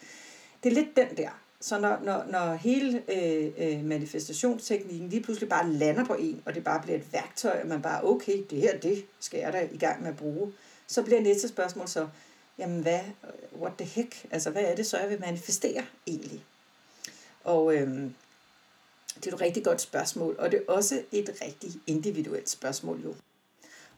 Det 0.62 0.70
er 0.70 0.74
lidt 0.74 0.96
den 0.96 1.16
der. 1.16 1.41
Så 1.62 1.78
når, 1.78 1.98
når, 2.02 2.24
når 2.28 2.54
hele 2.54 3.02
øh, 3.08 3.52
øh, 3.58 3.84
manifestationsteknikken 3.84 5.08
lige 5.08 5.22
pludselig 5.22 5.48
bare 5.48 5.72
lander 5.72 6.04
på 6.04 6.14
en, 6.14 6.42
og 6.46 6.54
det 6.54 6.64
bare 6.64 6.82
bliver 6.82 6.98
et 6.98 7.12
værktøj, 7.12 7.60
og 7.62 7.68
man 7.68 7.82
bare, 7.82 8.04
okay, 8.04 8.44
det 8.50 8.60
her, 8.60 8.78
det 8.78 9.04
skal 9.20 9.40
jeg 9.40 9.52
da 9.52 9.68
i 9.72 9.78
gang 9.78 10.02
med 10.02 10.10
at 10.10 10.16
bruge, 10.16 10.52
så 10.86 11.02
bliver 11.02 11.20
næste 11.20 11.48
spørgsmål 11.48 11.88
så, 11.88 12.08
jamen 12.58 12.82
hvad, 12.82 13.00
what 13.60 13.72
the 13.78 13.86
heck, 13.86 14.26
altså 14.30 14.50
hvad 14.50 14.62
er 14.62 14.74
det 14.74 14.86
så, 14.86 14.98
jeg 14.98 15.10
vil 15.10 15.20
manifestere 15.20 15.84
egentlig? 16.06 16.44
Og 17.44 17.74
øh, 17.74 18.10
det 19.14 19.26
er 19.26 19.34
et 19.34 19.40
rigtig 19.40 19.64
godt 19.64 19.80
spørgsmål, 19.80 20.36
og 20.38 20.50
det 20.50 20.58
er 20.58 20.72
også 20.72 21.02
et 21.12 21.30
rigtig 21.42 21.70
individuelt 21.86 22.50
spørgsmål 22.50 23.00
jo. 23.04 23.14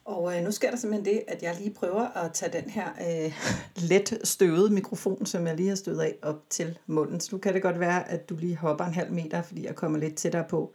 Og 0.05 0.37
øh, 0.37 0.43
nu 0.43 0.51
sker 0.51 0.69
der 0.69 0.77
simpelthen 0.77 1.15
det, 1.15 1.23
at 1.27 1.43
jeg 1.43 1.55
lige 1.59 1.73
prøver 1.73 2.17
at 2.17 2.33
tage 2.33 2.61
den 2.61 2.69
her 2.69 2.89
øh, 3.01 3.33
let 3.89 4.19
støvede 4.23 4.73
mikrofon, 4.73 5.25
som 5.25 5.47
jeg 5.47 5.55
lige 5.55 5.69
har 5.69 5.75
støvet 5.75 6.01
af, 6.01 6.15
op 6.21 6.43
til 6.49 6.77
munden. 6.87 7.19
Så 7.19 7.29
nu 7.31 7.37
kan 7.37 7.53
det 7.53 7.61
godt 7.61 7.79
være, 7.79 8.09
at 8.09 8.29
du 8.29 8.35
lige 8.35 8.55
hopper 8.55 8.85
en 8.85 8.93
halv 8.93 9.11
meter, 9.11 9.41
fordi 9.41 9.65
jeg 9.65 9.75
kommer 9.75 9.99
lidt 9.99 10.15
tættere 10.15 10.45
på. 10.49 10.73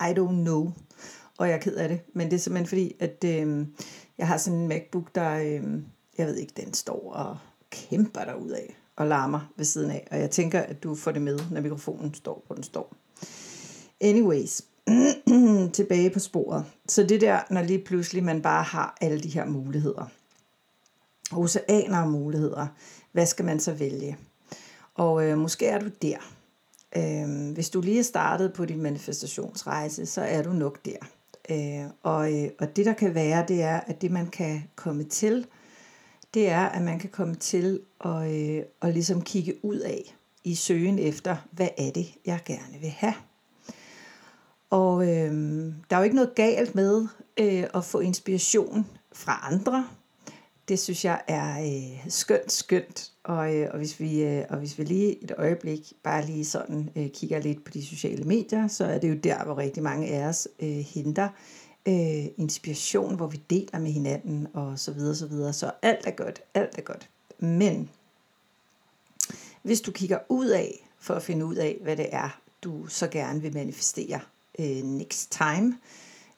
I 0.00 0.12
don't 0.18 0.42
know. 0.42 0.72
Og 1.38 1.48
jeg 1.48 1.54
er 1.54 1.60
ked 1.60 1.74
af 1.74 1.88
det. 1.88 2.00
Men 2.12 2.30
det 2.30 2.36
er 2.36 2.40
simpelthen 2.40 2.68
fordi, 2.68 2.96
at 3.00 3.24
øh, 3.24 3.66
jeg 4.18 4.28
har 4.28 4.36
sådan 4.36 4.58
en 4.58 4.68
MacBook, 4.68 5.14
der, 5.14 5.30
øh, 5.30 5.82
jeg 6.18 6.26
ved 6.26 6.36
ikke, 6.36 6.52
den 6.56 6.74
står 6.74 7.12
og 7.12 7.38
kæmper 7.70 8.20
af 8.20 8.74
og 8.96 9.06
larmer 9.06 9.52
ved 9.56 9.64
siden 9.64 9.90
af. 9.90 10.08
Og 10.10 10.18
jeg 10.18 10.30
tænker, 10.30 10.60
at 10.60 10.82
du 10.82 10.94
får 10.94 11.12
det 11.12 11.22
med, 11.22 11.38
når 11.50 11.60
mikrofonen 11.60 12.14
står, 12.14 12.44
hvor 12.46 12.54
den 12.54 12.62
står. 12.62 12.94
Anyways, 14.00 14.62
tilbage 15.72 16.10
på 16.10 16.18
sporet. 16.18 16.64
Så 16.88 17.02
det 17.02 17.20
der, 17.20 17.40
når 17.50 17.62
lige 17.62 17.84
pludselig 17.84 18.24
man 18.24 18.42
bare 18.42 18.62
har 18.62 18.96
alle 19.00 19.20
de 19.20 19.28
her 19.28 19.44
muligheder. 19.44 20.06
Oceaner 21.32 21.98
af 21.98 22.08
muligheder. 22.08 22.66
Hvad 23.12 23.26
skal 23.26 23.44
man 23.44 23.60
så 23.60 23.72
vælge? 23.72 24.16
Og 24.94 25.24
øh, 25.26 25.38
måske 25.38 25.66
er 25.66 25.78
du 25.78 25.88
der. 26.02 26.16
Øh, 26.96 27.52
hvis 27.54 27.70
du 27.70 27.80
lige 27.80 27.98
er 27.98 28.02
startet 28.02 28.52
på 28.52 28.64
din 28.64 28.82
manifestationsrejse, 28.82 30.06
så 30.06 30.20
er 30.20 30.42
du 30.42 30.52
nok 30.52 30.84
der. 30.84 30.96
Øh, 31.50 31.90
og, 32.02 32.32
øh, 32.32 32.50
og 32.58 32.76
det 32.76 32.86
der 32.86 32.92
kan 32.92 33.14
være, 33.14 33.44
det 33.48 33.62
er, 33.62 33.80
at 33.80 34.02
det 34.02 34.10
man 34.10 34.26
kan 34.26 34.62
komme 34.76 35.04
til, 35.04 35.46
det 36.34 36.48
er, 36.48 36.66
at 36.66 36.82
man 36.82 36.98
kan 36.98 37.10
komme 37.10 37.34
til 37.34 37.80
at, 38.04 38.30
øh, 38.30 38.62
at 38.82 38.92
ligesom 38.92 39.22
kigge 39.22 39.64
ud 39.64 39.78
af 39.78 40.14
i 40.44 40.54
søgen 40.54 40.98
efter, 40.98 41.36
hvad 41.50 41.68
er 41.78 41.90
det, 41.90 42.14
jeg 42.26 42.40
gerne 42.44 42.78
vil 42.80 42.90
have. 42.90 43.14
Og 44.70 45.02
øh, 45.02 45.32
der 45.90 45.96
er 45.96 45.98
jo 45.98 46.04
ikke 46.04 46.16
noget 46.16 46.34
galt 46.34 46.74
med 46.74 47.06
øh, 47.36 47.64
at 47.74 47.84
få 47.84 48.00
inspiration 48.00 48.86
fra 49.12 49.48
andre. 49.52 49.88
Det 50.68 50.78
synes 50.78 51.04
jeg 51.04 51.22
er 51.28 51.60
øh, 51.60 52.10
skønt, 52.10 52.52
skønt. 52.52 53.12
Og, 53.24 53.56
øh, 53.56 53.68
og, 53.72 53.78
hvis 53.78 54.00
vi, 54.00 54.22
øh, 54.22 54.44
og 54.50 54.58
hvis 54.58 54.78
vi 54.78 54.84
lige 54.84 55.24
et 55.24 55.32
øjeblik 55.38 55.92
bare 56.02 56.26
lige 56.26 56.44
sådan 56.44 56.90
øh, 56.96 57.08
kigger 57.10 57.40
lidt 57.40 57.64
på 57.64 57.70
de 57.70 57.86
sociale 57.86 58.24
medier, 58.24 58.68
så 58.68 58.84
er 58.84 58.98
det 58.98 59.10
jo 59.10 59.14
der, 59.14 59.44
hvor 59.44 59.58
rigtig 59.58 59.82
mange 59.82 60.08
af 60.08 60.28
os 60.28 60.48
øh, 60.60 60.68
henter 60.68 61.28
øh, 61.88 62.26
inspiration, 62.36 63.16
hvor 63.16 63.26
vi 63.26 63.42
deler 63.50 63.78
med 63.78 63.90
hinanden 63.90 64.48
og 64.54 64.78
så 64.78 64.92
videre, 64.92 65.14
så 65.14 65.26
videre. 65.26 65.52
Så 65.52 65.70
alt 65.82 66.06
er 66.06 66.10
godt, 66.10 66.42
alt 66.54 66.78
er 66.78 66.82
godt. 66.82 67.08
Men 67.38 67.90
hvis 69.62 69.80
du 69.80 69.92
kigger 69.92 70.18
ud 70.28 70.46
af 70.46 70.88
for 70.98 71.14
at 71.14 71.22
finde 71.22 71.46
ud 71.46 71.54
af, 71.54 71.78
hvad 71.82 71.96
det 71.96 72.08
er, 72.12 72.40
du 72.62 72.86
så 72.86 73.08
gerne 73.08 73.42
vil 73.42 73.54
manifestere, 73.54 74.20
øh, 74.60 74.82
next 74.84 75.32
time, 75.32 75.78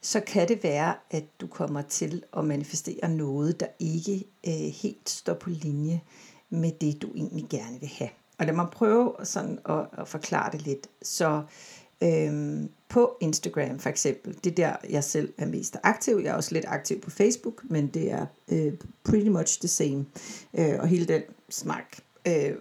så 0.01 0.19
kan 0.19 0.47
det 0.47 0.63
være, 0.63 0.95
at 1.11 1.23
du 1.41 1.47
kommer 1.47 1.81
til 1.81 2.23
at 2.37 2.45
manifestere 2.45 3.09
noget, 3.09 3.59
der 3.59 3.67
ikke 3.79 4.25
øh, 4.47 4.53
helt 4.53 5.09
står 5.09 5.33
på 5.33 5.49
linje 5.49 6.01
med 6.49 6.71
det, 6.81 7.01
du 7.01 7.07
egentlig 7.15 7.45
gerne 7.49 7.79
vil 7.79 7.89
have. 7.89 8.09
Og 8.37 8.45
lad 8.45 8.53
mig 8.53 8.67
prøve 8.71 9.15
sådan 9.23 9.59
at, 9.69 9.85
at 9.97 10.07
forklare 10.07 10.51
det 10.51 10.61
lidt. 10.61 10.87
Så 11.01 11.43
øhm, 12.03 12.69
på 12.89 13.17
Instagram 13.21 13.79
for 13.79 13.89
eksempel, 13.89 14.37
det 14.43 14.51
er 14.51 14.55
der, 14.55 14.75
jeg 14.89 15.03
selv 15.03 15.33
er 15.37 15.45
mest 15.45 15.77
aktiv. 15.83 16.19
Jeg 16.23 16.29
er 16.29 16.35
også 16.35 16.53
lidt 16.53 16.65
aktiv 16.67 17.01
på 17.01 17.09
Facebook, 17.09 17.63
men 17.63 17.87
det 17.87 18.11
er 18.11 18.25
øh, 18.47 18.73
pretty 19.03 19.27
much 19.27 19.59
the 19.59 19.67
same. 19.67 20.05
Øh, 20.53 20.79
og 20.79 20.87
hele 20.87 21.05
den 21.05 21.21
snak 21.49 21.97
øh, 22.27 22.53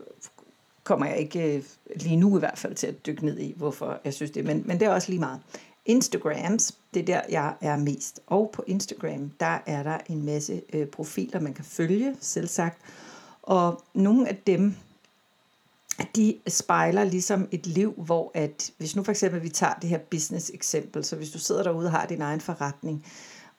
kommer 0.85 1.07
jeg 1.07 1.19
ikke 1.19 1.57
øh, 1.57 1.62
lige 1.97 2.17
nu 2.17 2.37
i 2.37 2.39
hvert 2.39 2.59
fald 2.59 2.75
til 2.75 2.87
at 2.87 3.07
dykke 3.07 3.25
ned 3.25 3.39
i, 3.39 3.55
hvorfor 3.57 4.01
jeg 4.05 4.15
synes 4.15 4.31
det. 4.31 4.45
Men, 4.45 4.62
men 4.67 4.81
det 4.81 4.87
er 4.87 4.91
også 4.91 5.09
lige 5.09 5.21
meget. 5.21 5.41
Instagrams, 5.87 6.79
det 6.95 7.01
er 7.01 7.05
der, 7.05 7.21
jeg 7.29 7.55
er 7.61 7.77
mest. 7.77 8.21
Og 8.27 8.51
på 8.53 8.65
Instagram, 8.67 9.31
der 9.41 9.59
er 9.67 9.83
der 9.83 9.99
en 10.09 10.25
masse 10.25 10.62
øh, 10.73 10.87
profiler, 10.87 11.41
man 11.41 11.55
kan 11.55 11.65
følge, 11.65 12.17
selv 12.21 12.47
sagt. 12.47 12.79
Og 13.43 13.83
nogle 13.95 14.29
af 14.29 14.37
dem 14.47 14.75
de 16.17 16.39
spejler 16.49 17.05
ligesom 17.05 17.49
et 17.51 17.67
liv, 17.67 17.95
hvor 17.97 18.31
at, 18.35 18.71
hvis 18.79 18.97
nu 18.97 19.05
for 19.05 19.12
eksempel 19.12 19.43
vi 19.43 19.49
tager 19.49 19.75
det 19.75 19.91
her 19.91 19.99
business 19.99 20.51
eksempel, 20.55 21.05
så 21.05 21.17
hvis 21.17 21.31
du 21.31 21.39
sidder 21.39 21.62
derude 21.62 21.87
og 21.87 21.93
har 21.93 22.07
din 22.07 22.23
egen 22.23 22.41
forretning, 22.41 23.07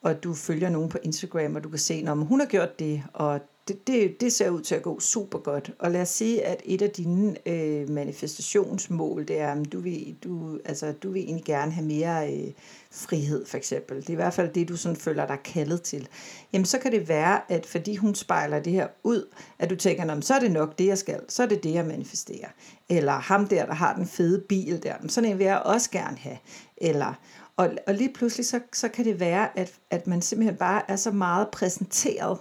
og 0.04 0.24
du 0.24 0.34
følger 0.34 0.70
nogen 0.70 0.90
på 0.90 0.98
Instagram, 1.04 1.56
og 1.56 1.64
du 1.64 1.70
kan 1.70 1.80
se, 1.80 2.06
om 2.08 2.22
hun 2.22 2.40
har 2.40 2.48
gjort 2.48 2.80
det, 2.80 3.04
og 3.14 3.42
det, 3.68 3.88
det, 3.88 4.22
det 4.22 4.34
ser 4.34 4.50
ud 4.50 4.62
til 4.62 4.76
at 4.76 4.82
gå 4.82 5.00
super 5.00 5.40
godt. 5.40 5.72
Og 5.80 5.92
lad 5.92 6.02
os 6.02 6.10
sige, 6.10 6.46
at 6.46 6.62
et 6.66 6.82
af 6.82 6.90
dine 6.90 7.48
øh, 7.48 7.90
manifestationsmål, 7.90 9.28
det 9.28 9.40
er, 9.40 9.52
at 9.52 9.72
du 9.72 9.80
vil, 9.80 10.16
du, 10.24 10.60
altså, 10.66 10.92
du 10.92 11.12
vil 11.12 11.22
egentlig 11.22 11.46
gerne 11.46 11.72
have 11.72 11.88
mere 11.88 12.34
øh, 12.34 12.52
frihed, 12.92 13.46
for 13.46 13.58
eksempel. 13.58 13.98
Det 13.98 14.10
er 14.10 14.14
i 14.14 14.16
hvert 14.16 14.34
fald 14.34 14.54
det, 14.54 14.70
du 14.70 14.78
sådan 14.78 14.96
føler 14.96 15.28
dig 15.28 15.38
kaldet 15.44 15.82
til. 15.82 16.08
Jamen, 16.54 16.66
så 16.66 16.80
kan 16.80 16.92
det 16.92 17.10
være, 17.10 17.52
at 17.52 17.66
fordi 17.66 17.96
hun 17.96 18.16
spejler 18.16 18.60
det 18.60 18.74
her 18.74 18.88
ud, 19.04 19.28
at 19.60 19.70
du 19.70 19.76
tænker, 19.76 20.22
så 20.22 20.34
er 20.34 20.40
det 20.40 20.52
nok 20.52 20.80
det, 20.80 20.88
jeg 20.88 20.98
skal. 20.98 21.20
Så 21.30 21.44
er 21.44 21.48
det 21.48 21.64
det, 21.64 21.74
jeg 21.74 21.86
manifesterer. 21.86 22.50
Eller 22.90 23.14
ham 23.14 23.48
der, 23.48 23.66
der 23.66 23.74
har 23.74 23.96
den 23.96 24.08
fede 24.08 24.40
bil 24.50 24.84
der, 24.84 24.94
sådan 25.08 25.30
en 25.30 25.38
vil 25.38 25.46
jeg 25.46 25.62
også 25.66 25.92
gerne 25.92 26.18
have. 26.18 26.38
Eller, 26.78 27.14
og, 27.58 27.70
og 27.88 27.94
lige 27.94 28.14
pludselig, 28.14 28.46
så, 28.46 28.60
så 28.74 28.88
kan 28.88 29.06
det 29.06 29.20
være, 29.20 29.60
at, 29.60 29.74
at 29.90 30.08
man 30.08 30.22
simpelthen 30.22 30.58
bare 30.58 30.92
er 30.92 30.96
så 30.96 31.12
meget 31.12 31.48
præsenteret 31.50 32.38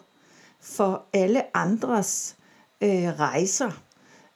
for 0.61 1.05
alle 1.13 1.57
andres 1.57 2.37
øh, 2.81 3.19
rejser. 3.19 3.83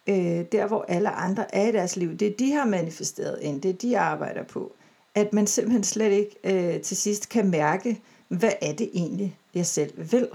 Øh, 0.09 0.45
der 0.53 0.67
hvor 0.67 0.85
alle 0.89 1.11
andre 1.11 1.55
er 1.55 1.69
i 1.69 1.73
deres 1.73 1.97
liv. 1.97 2.17
Det 2.17 2.39
de 2.39 2.53
har 2.53 2.65
manifesteret 2.65 3.39
ind, 3.43 3.63
det 3.63 3.83
de 3.83 3.99
arbejder 3.99 4.43
på. 4.43 4.73
At 5.15 5.33
man 5.33 5.47
simpelthen 5.47 5.85
slet 5.85 6.13
ikke 6.13 6.37
øh, 6.45 6.81
til 6.81 6.97
sidst 6.97 7.29
kan 7.29 7.51
mærke, 7.51 8.01
hvad 8.29 8.53
er 8.63 8.73
det 8.73 8.91
egentlig, 8.95 9.39
jeg 9.55 9.67
selv 9.67 10.13
vil. 10.13 10.29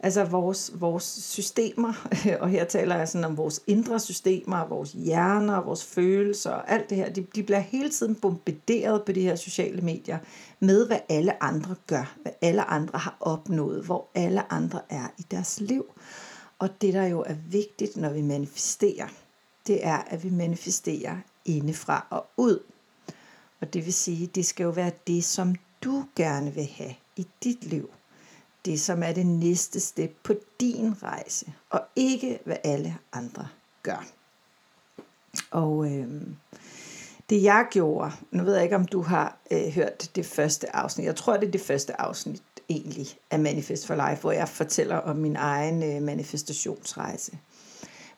Altså 0.00 0.24
vores, 0.24 0.72
vores 0.74 1.04
systemer, 1.04 2.08
og 2.40 2.48
her 2.48 2.64
taler 2.64 2.96
jeg 2.96 3.08
sådan 3.08 3.24
om 3.24 3.36
vores 3.36 3.60
indre 3.66 4.00
systemer, 4.00 4.68
vores 4.68 4.92
hjerner, 4.92 5.60
vores 5.60 5.84
følelser 5.84 6.50
og 6.50 6.70
alt 6.70 6.90
det 6.90 6.98
her, 6.98 7.10
de, 7.10 7.26
de 7.34 7.42
bliver 7.42 7.58
hele 7.58 7.90
tiden 7.90 8.14
bombarderet 8.14 9.02
på 9.04 9.12
de 9.12 9.20
her 9.20 9.36
sociale 9.36 9.80
medier 9.80 10.18
med, 10.60 10.86
hvad 10.86 10.98
alle 11.08 11.42
andre 11.42 11.74
gør, 11.86 12.16
hvad 12.22 12.32
alle 12.40 12.64
andre 12.64 12.98
har 12.98 13.16
opnået, 13.20 13.84
hvor 13.84 14.08
alle 14.14 14.52
andre 14.52 14.80
er 14.88 15.06
i 15.18 15.22
deres 15.30 15.60
liv. 15.60 15.84
Og 16.58 16.80
det, 16.80 16.94
der 16.94 17.06
jo 17.06 17.20
er 17.20 17.34
vigtigt, 17.50 17.96
når 17.96 18.10
vi 18.10 18.22
manifesterer, 18.22 19.08
det 19.66 19.86
er, 19.86 19.96
at 19.96 20.24
vi 20.24 20.30
manifesterer 20.30 21.16
indefra 21.44 22.06
og 22.10 22.26
ud. 22.36 22.58
Og 23.60 23.72
det 23.72 23.84
vil 23.84 23.94
sige, 23.94 24.26
det 24.26 24.46
skal 24.46 24.64
jo 24.64 24.70
være 24.70 24.92
det, 25.06 25.24
som 25.24 25.54
du 25.84 26.04
gerne 26.16 26.54
vil 26.54 26.68
have 26.76 26.94
i 27.16 27.26
dit 27.42 27.64
liv 27.64 27.90
det, 28.66 28.80
som 28.80 29.02
er 29.02 29.12
det 29.12 29.26
næste 29.26 29.80
step 29.80 30.16
på 30.22 30.34
din 30.60 31.02
rejse, 31.02 31.46
og 31.70 31.80
ikke 31.96 32.38
hvad 32.44 32.56
alle 32.64 32.98
andre 33.12 33.48
gør. 33.82 34.06
Og 35.50 35.92
øh, 35.92 36.22
det 37.30 37.42
jeg 37.42 37.66
gjorde, 37.70 38.12
nu 38.30 38.44
ved 38.44 38.54
jeg 38.54 38.64
ikke 38.64 38.76
om 38.76 38.84
du 38.84 39.02
har 39.02 39.38
øh, 39.50 39.68
hørt 39.68 40.10
det 40.16 40.26
første 40.26 40.76
afsnit, 40.76 41.06
jeg 41.06 41.16
tror 41.16 41.36
det 41.36 41.46
er 41.46 41.50
det 41.50 41.60
første 41.60 42.00
afsnit 42.00 42.42
egentlig 42.68 43.06
af 43.30 43.38
Manifest 43.38 43.86
for 43.86 43.94
Life, 43.94 44.20
hvor 44.20 44.32
jeg 44.32 44.48
fortæller 44.48 44.96
om 44.96 45.16
min 45.16 45.36
egen 45.36 45.82
øh, 45.82 46.02
manifestationsrejse. 46.02 47.38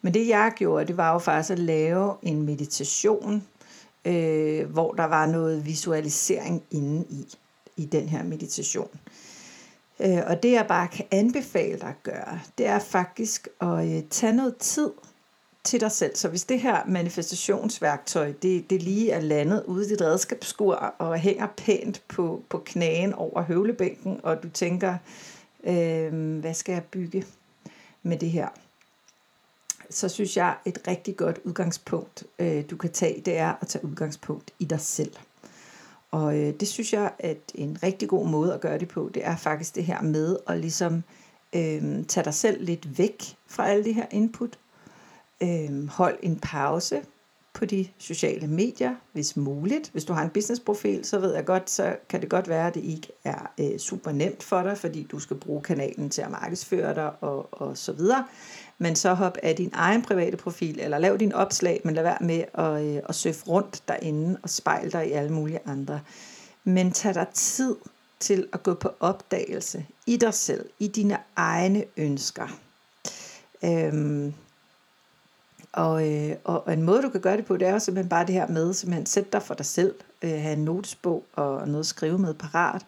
Men 0.03 0.15
det 0.15 0.29
jeg 0.29 0.53
gjorde, 0.57 0.87
det 0.87 0.97
var 0.97 1.13
jo 1.13 1.19
faktisk 1.19 1.51
at 1.51 1.59
lave 1.59 2.15
en 2.23 2.43
meditation, 2.43 3.45
øh, 4.05 4.71
hvor 4.71 4.93
der 4.93 5.05
var 5.05 5.27
noget 5.27 5.67
visualisering 5.67 6.63
inde 6.71 7.05
i, 7.11 7.27
i 7.77 7.85
den 7.85 8.09
her 8.09 8.23
meditation. 8.23 8.91
Øh, 8.95 9.28
Øh, 10.01 10.23
og 10.27 10.43
det 10.43 10.53
jeg 10.53 10.67
bare 10.69 10.89
kan 10.89 11.05
anbefale 11.11 11.79
dig 11.79 11.89
at 11.89 12.03
gøre, 12.03 12.41
det 12.59 12.67
er 12.67 12.79
faktisk 12.79 13.49
at 13.61 13.97
øh, 13.97 14.03
tage 14.11 14.33
noget 14.33 14.57
tid 14.57 14.91
til 15.65 15.81
dig 15.81 15.93
selv. 15.93 16.17
Så 16.17 16.29
hvis 16.29 16.45
det 16.45 16.61
her 16.61 16.87
manifestationsværktøj, 16.87 18.33
det, 18.43 18.71
det 18.71 18.83
lige 18.83 19.11
er 19.11 19.21
landet 19.21 19.65
ude 19.65 19.87
i 19.87 19.89
dit 19.89 20.03
redskabsskur 20.03 20.75
og 20.75 21.19
hænger 21.19 21.47
pænt 21.57 22.03
på, 22.09 22.43
på 22.49 22.59
knæen 22.59 23.13
over 23.13 23.43
høvlebænken, 23.43 24.21
og 24.23 24.43
du 24.43 24.49
tænker, 24.49 24.97
øh, 25.65 26.39
hvad 26.41 26.55
skal 26.55 26.73
jeg 26.73 26.85
bygge 26.85 27.25
med 28.03 28.17
det 28.17 28.31
her? 28.31 28.49
Så 29.91 30.09
synes 30.09 30.37
jeg, 30.37 30.57
et 30.65 30.79
rigtig 30.89 31.17
godt 31.17 31.39
udgangspunkt, 31.45 32.25
øh, 32.39 32.65
du 32.71 32.77
kan 32.77 32.91
tage, 32.91 33.23
det 33.25 33.39
er 33.39 33.55
at 33.61 33.69
tage 33.69 33.85
udgangspunkt 33.85 34.51
i 34.59 34.65
dig 34.65 34.81
selv. 34.81 35.13
Og 36.11 36.39
øh, 36.39 36.55
det 36.61 36.69
synes 36.69 36.93
jeg, 36.93 37.13
at 37.19 37.53
en 37.55 37.79
rigtig 37.83 38.09
god 38.09 38.27
måde 38.29 38.55
at 38.55 38.61
gøre 38.61 38.79
det 38.79 38.89
på, 38.89 39.11
det 39.15 39.27
er 39.27 39.37
faktisk 39.37 39.75
det 39.75 39.85
her 39.85 40.03
med 40.03 40.37
at 40.47 40.59
ligesom 40.59 41.03
øh, 41.53 42.05
tage 42.05 42.25
dig 42.25 42.35
selv 42.35 42.65
lidt 42.65 42.99
væk 42.99 43.23
fra 43.47 43.69
alle 43.69 43.85
de 43.85 43.93
her 43.93 44.07
input. 44.11 44.59
Øh, 45.43 45.89
hold 45.89 46.19
en 46.23 46.39
pause 46.43 47.03
på 47.59 47.65
de 47.65 47.89
sociale 47.99 48.47
medier, 48.47 48.95
hvis 49.13 49.37
muligt. 49.37 49.91
Hvis 49.93 50.05
du 50.05 50.13
har 50.13 50.23
en 50.23 50.31
businessprofil, 50.31 51.05
så 51.05 51.19
ved 51.19 51.35
jeg 51.35 51.45
godt, 51.45 51.71
så 51.71 51.97
kan 52.09 52.21
det 52.21 52.29
godt 52.29 52.49
være, 52.49 52.67
at 52.67 52.75
det 52.75 52.85
ikke 52.85 53.09
er 53.25 53.53
øh, 53.61 53.79
super 53.79 54.13
nemt 54.13 54.43
for 54.43 54.63
dig, 54.63 54.79
fordi 54.79 55.07
du 55.11 55.19
skal 55.19 55.37
bruge 55.37 55.63
kanalen 55.63 56.11
til 56.11 56.23
at 56.23 56.31
markedsføre 56.31 56.95
dig 56.95 57.11
og, 57.21 57.49
og 57.53 57.77
så 57.77 57.93
videre 57.93 58.25
men 58.79 58.97
så 58.97 59.15
hop 59.15 59.37
af 59.43 59.57
din 59.57 59.71
egen 59.73 60.03
private 60.03 60.37
profil, 60.37 60.81
eller 60.81 60.99
lav 60.99 61.17
din 61.17 61.33
opslag, 61.33 61.81
men 61.85 61.95
lad 61.95 62.03
være 62.03 62.19
med 62.21 62.45
at, 62.55 62.85
øh, 62.85 63.03
at 63.09 63.15
søge 63.15 63.35
rundt 63.49 63.83
derinde 63.89 64.39
og 64.43 64.51
spejle 64.51 64.91
dig 64.91 65.09
i 65.09 65.13
alle 65.13 65.33
mulige 65.33 65.61
andre. 65.67 66.01
Men 66.65 66.93
tag 66.93 67.15
dig 67.15 67.27
tid 67.35 67.77
til 68.21 68.47
at 68.53 68.63
gå 68.63 68.75
på 68.75 68.91
opdagelse 69.01 69.87
i 70.07 70.17
dig 70.17 70.35
selv, 70.35 70.71
i 70.79 70.89
dine 70.89 71.19
egne 71.37 71.85
ønsker. 71.97 72.59
Øhm, 73.65 74.35
og, 75.73 76.09
øh, 76.09 76.37
og, 76.45 76.73
en 76.73 76.83
måde 76.83 77.03
du 77.03 77.09
kan 77.09 77.21
gøre 77.21 77.37
det 77.37 77.47
på, 77.47 77.57
det 77.57 77.69
er 77.69 77.73
jo 77.73 77.79
simpelthen 77.79 78.09
bare 78.09 78.27
det 78.27 78.35
her 78.35 78.49
med, 78.49 78.75
simpelthen 78.75 79.07
sætte 79.07 79.31
dig 79.33 79.43
for 79.43 79.55
dig 79.55 79.67
selv, 79.67 79.95
øh, 80.23 80.31
have 80.31 80.53
en 80.53 80.65
notesbog 80.65 81.25
og 81.33 81.69
noget 81.69 81.81
at 81.81 81.87
skrive 81.87 82.19
med 82.19 82.35
parat, 82.35 82.87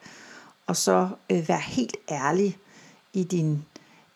og 0.66 0.76
så 0.76 1.08
øh, 1.30 1.48
være 1.48 1.60
helt 1.60 1.96
ærlig 2.10 2.58
i 3.12 3.24
din, 3.24 3.64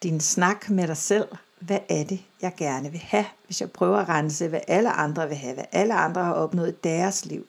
din 0.02 0.20
snak 0.20 0.70
med 0.70 0.88
dig 0.88 0.96
selv, 0.96 1.28
hvad 1.58 1.78
er 1.88 2.04
det, 2.04 2.20
jeg 2.42 2.52
gerne 2.56 2.90
vil 2.90 3.00
have, 3.00 3.24
hvis 3.46 3.60
jeg 3.60 3.70
prøver 3.70 3.98
at 3.98 4.08
rense, 4.08 4.48
hvad 4.48 4.60
alle 4.68 4.90
andre 4.90 5.28
vil 5.28 5.36
have, 5.36 5.54
hvad 5.54 5.64
alle 5.72 5.94
andre 5.94 6.24
har 6.24 6.32
opnået 6.32 6.68
i 6.68 6.76
deres 6.84 7.26
liv. 7.26 7.46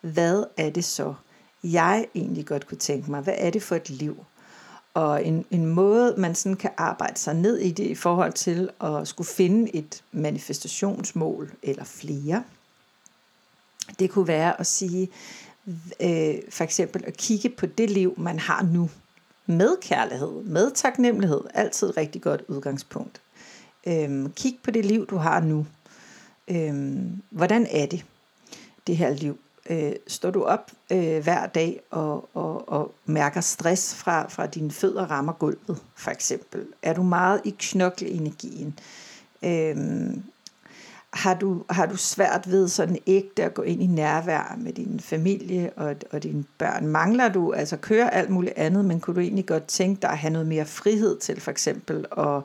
Hvad 0.00 0.44
er 0.56 0.70
det 0.70 0.84
så, 0.84 1.14
jeg 1.62 2.06
egentlig 2.14 2.46
godt 2.46 2.66
kunne 2.66 2.78
tænke 2.78 3.10
mig? 3.10 3.20
Hvad 3.20 3.34
er 3.36 3.50
det 3.50 3.62
for 3.62 3.76
et 3.76 3.90
liv? 3.90 4.24
Og 4.94 5.26
en, 5.26 5.44
en 5.50 5.66
måde, 5.66 6.14
man 6.18 6.34
sådan 6.34 6.56
kan 6.56 6.70
arbejde 6.76 7.18
sig 7.18 7.34
ned 7.34 7.58
i 7.58 7.70
det 7.70 7.84
i 7.84 7.94
forhold 7.94 8.32
til 8.32 8.70
at 8.80 9.08
skulle 9.08 9.28
finde 9.28 9.76
et 9.76 10.02
manifestationsmål 10.12 11.52
eller 11.62 11.84
flere, 11.84 12.44
det 13.98 14.10
kunne 14.10 14.28
være 14.28 14.60
at 14.60 14.66
sige, 14.66 15.08
øh, 16.00 16.34
for 16.50 16.64
eksempel 16.64 17.04
at 17.06 17.16
kigge 17.16 17.48
på 17.48 17.66
det 17.66 17.90
liv, 17.90 18.14
man 18.18 18.38
har 18.38 18.62
nu. 18.62 18.90
Med 19.46 19.76
kærlighed, 19.82 20.42
med 20.42 20.70
taknemmelighed, 20.74 21.40
altid 21.54 21.88
et 21.88 21.96
rigtig 21.96 22.22
godt 22.22 22.42
udgangspunkt. 22.48 23.20
Øhm, 23.86 24.32
kig 24.32 24.58
på 24.62 24.70
det 24.70 24.84
liv, 24.84 25.06
du 25.06 25.16
har 25.16 25.40
nu. 25.40 25.66
Øhm, 26.48 27.22
hvordan 27.30 27.66
er 27.70 27.86
det, 27.86 28.04
det 28.86 28.96
her 28.96 29.14
liv? 29.14 29.38
Øh, 29.70 29.92
står 30.06 30.30
du 30.30 30.42
op 30.42 30.70
øh, 30.92 31.22
hver 31.22 31.46
dag 31.46 31.80
og, 31.90 32.28
og, 32.34 32.68
og 32.68 32.94
mærker 33.06 33.40
stress 33.40 33.94
fra, 33.94 34.28
fra 34.28 34.46
dine 34.46 34.70
fødder 34.70 35.10
rammer 35.10 35.32
gulvet, 35.32 35.82
for 35.96 36.10
eksempel? 36.10 36.66
Er 36.82 36.94
du 36.94 37.02
meget 37.02 37.40
i 37.44 37.54
knokleenergien? 37.58 38.78
Øh, 39.42 39.76
har 41.14 41.34
du, 41.34 41.62
har 41.70 41.86
du 41.86 41.96
svært 41.96 42.50
ved 42.50 42.68
sådan 42.68 42.98
ægte 43.06 43.44
at 43.44 43.54
gå 43.54 43.62
ind 43.62 43.82
i 43.82 43.86
nærvær 43.86 44.56
med 44.58 44.72
din 44.72 45.00
familie 45.00 45.70
og, 45.76 45.96
og 46.12 46.22
dine 46.22 46.44
børn? 46.58 46.86
Mangler 46.86 47.28
du, 47.28 47.52
altså 47.52 47.76
kører 47.76 48.10
alt 48.10 48.30
muligt 48.30 48.54
andet, 48.56 48.84
men 48.84 49.00
kunne 49.00 49.14
du 49.14 49.20
egentlig 49.20 49.46
godt 49.46 49.66
tænke 49.66 50.02
dig 50.02 50.10
at 50.10 50.18
have 50.18 50.32
noget 50.32 50.48
mere 50.48 50.64
frihed 50.66 51.18
til 51.18 51.40
for 51.40 51.50
eksempel 51.50 52.06
at 52.18 52.42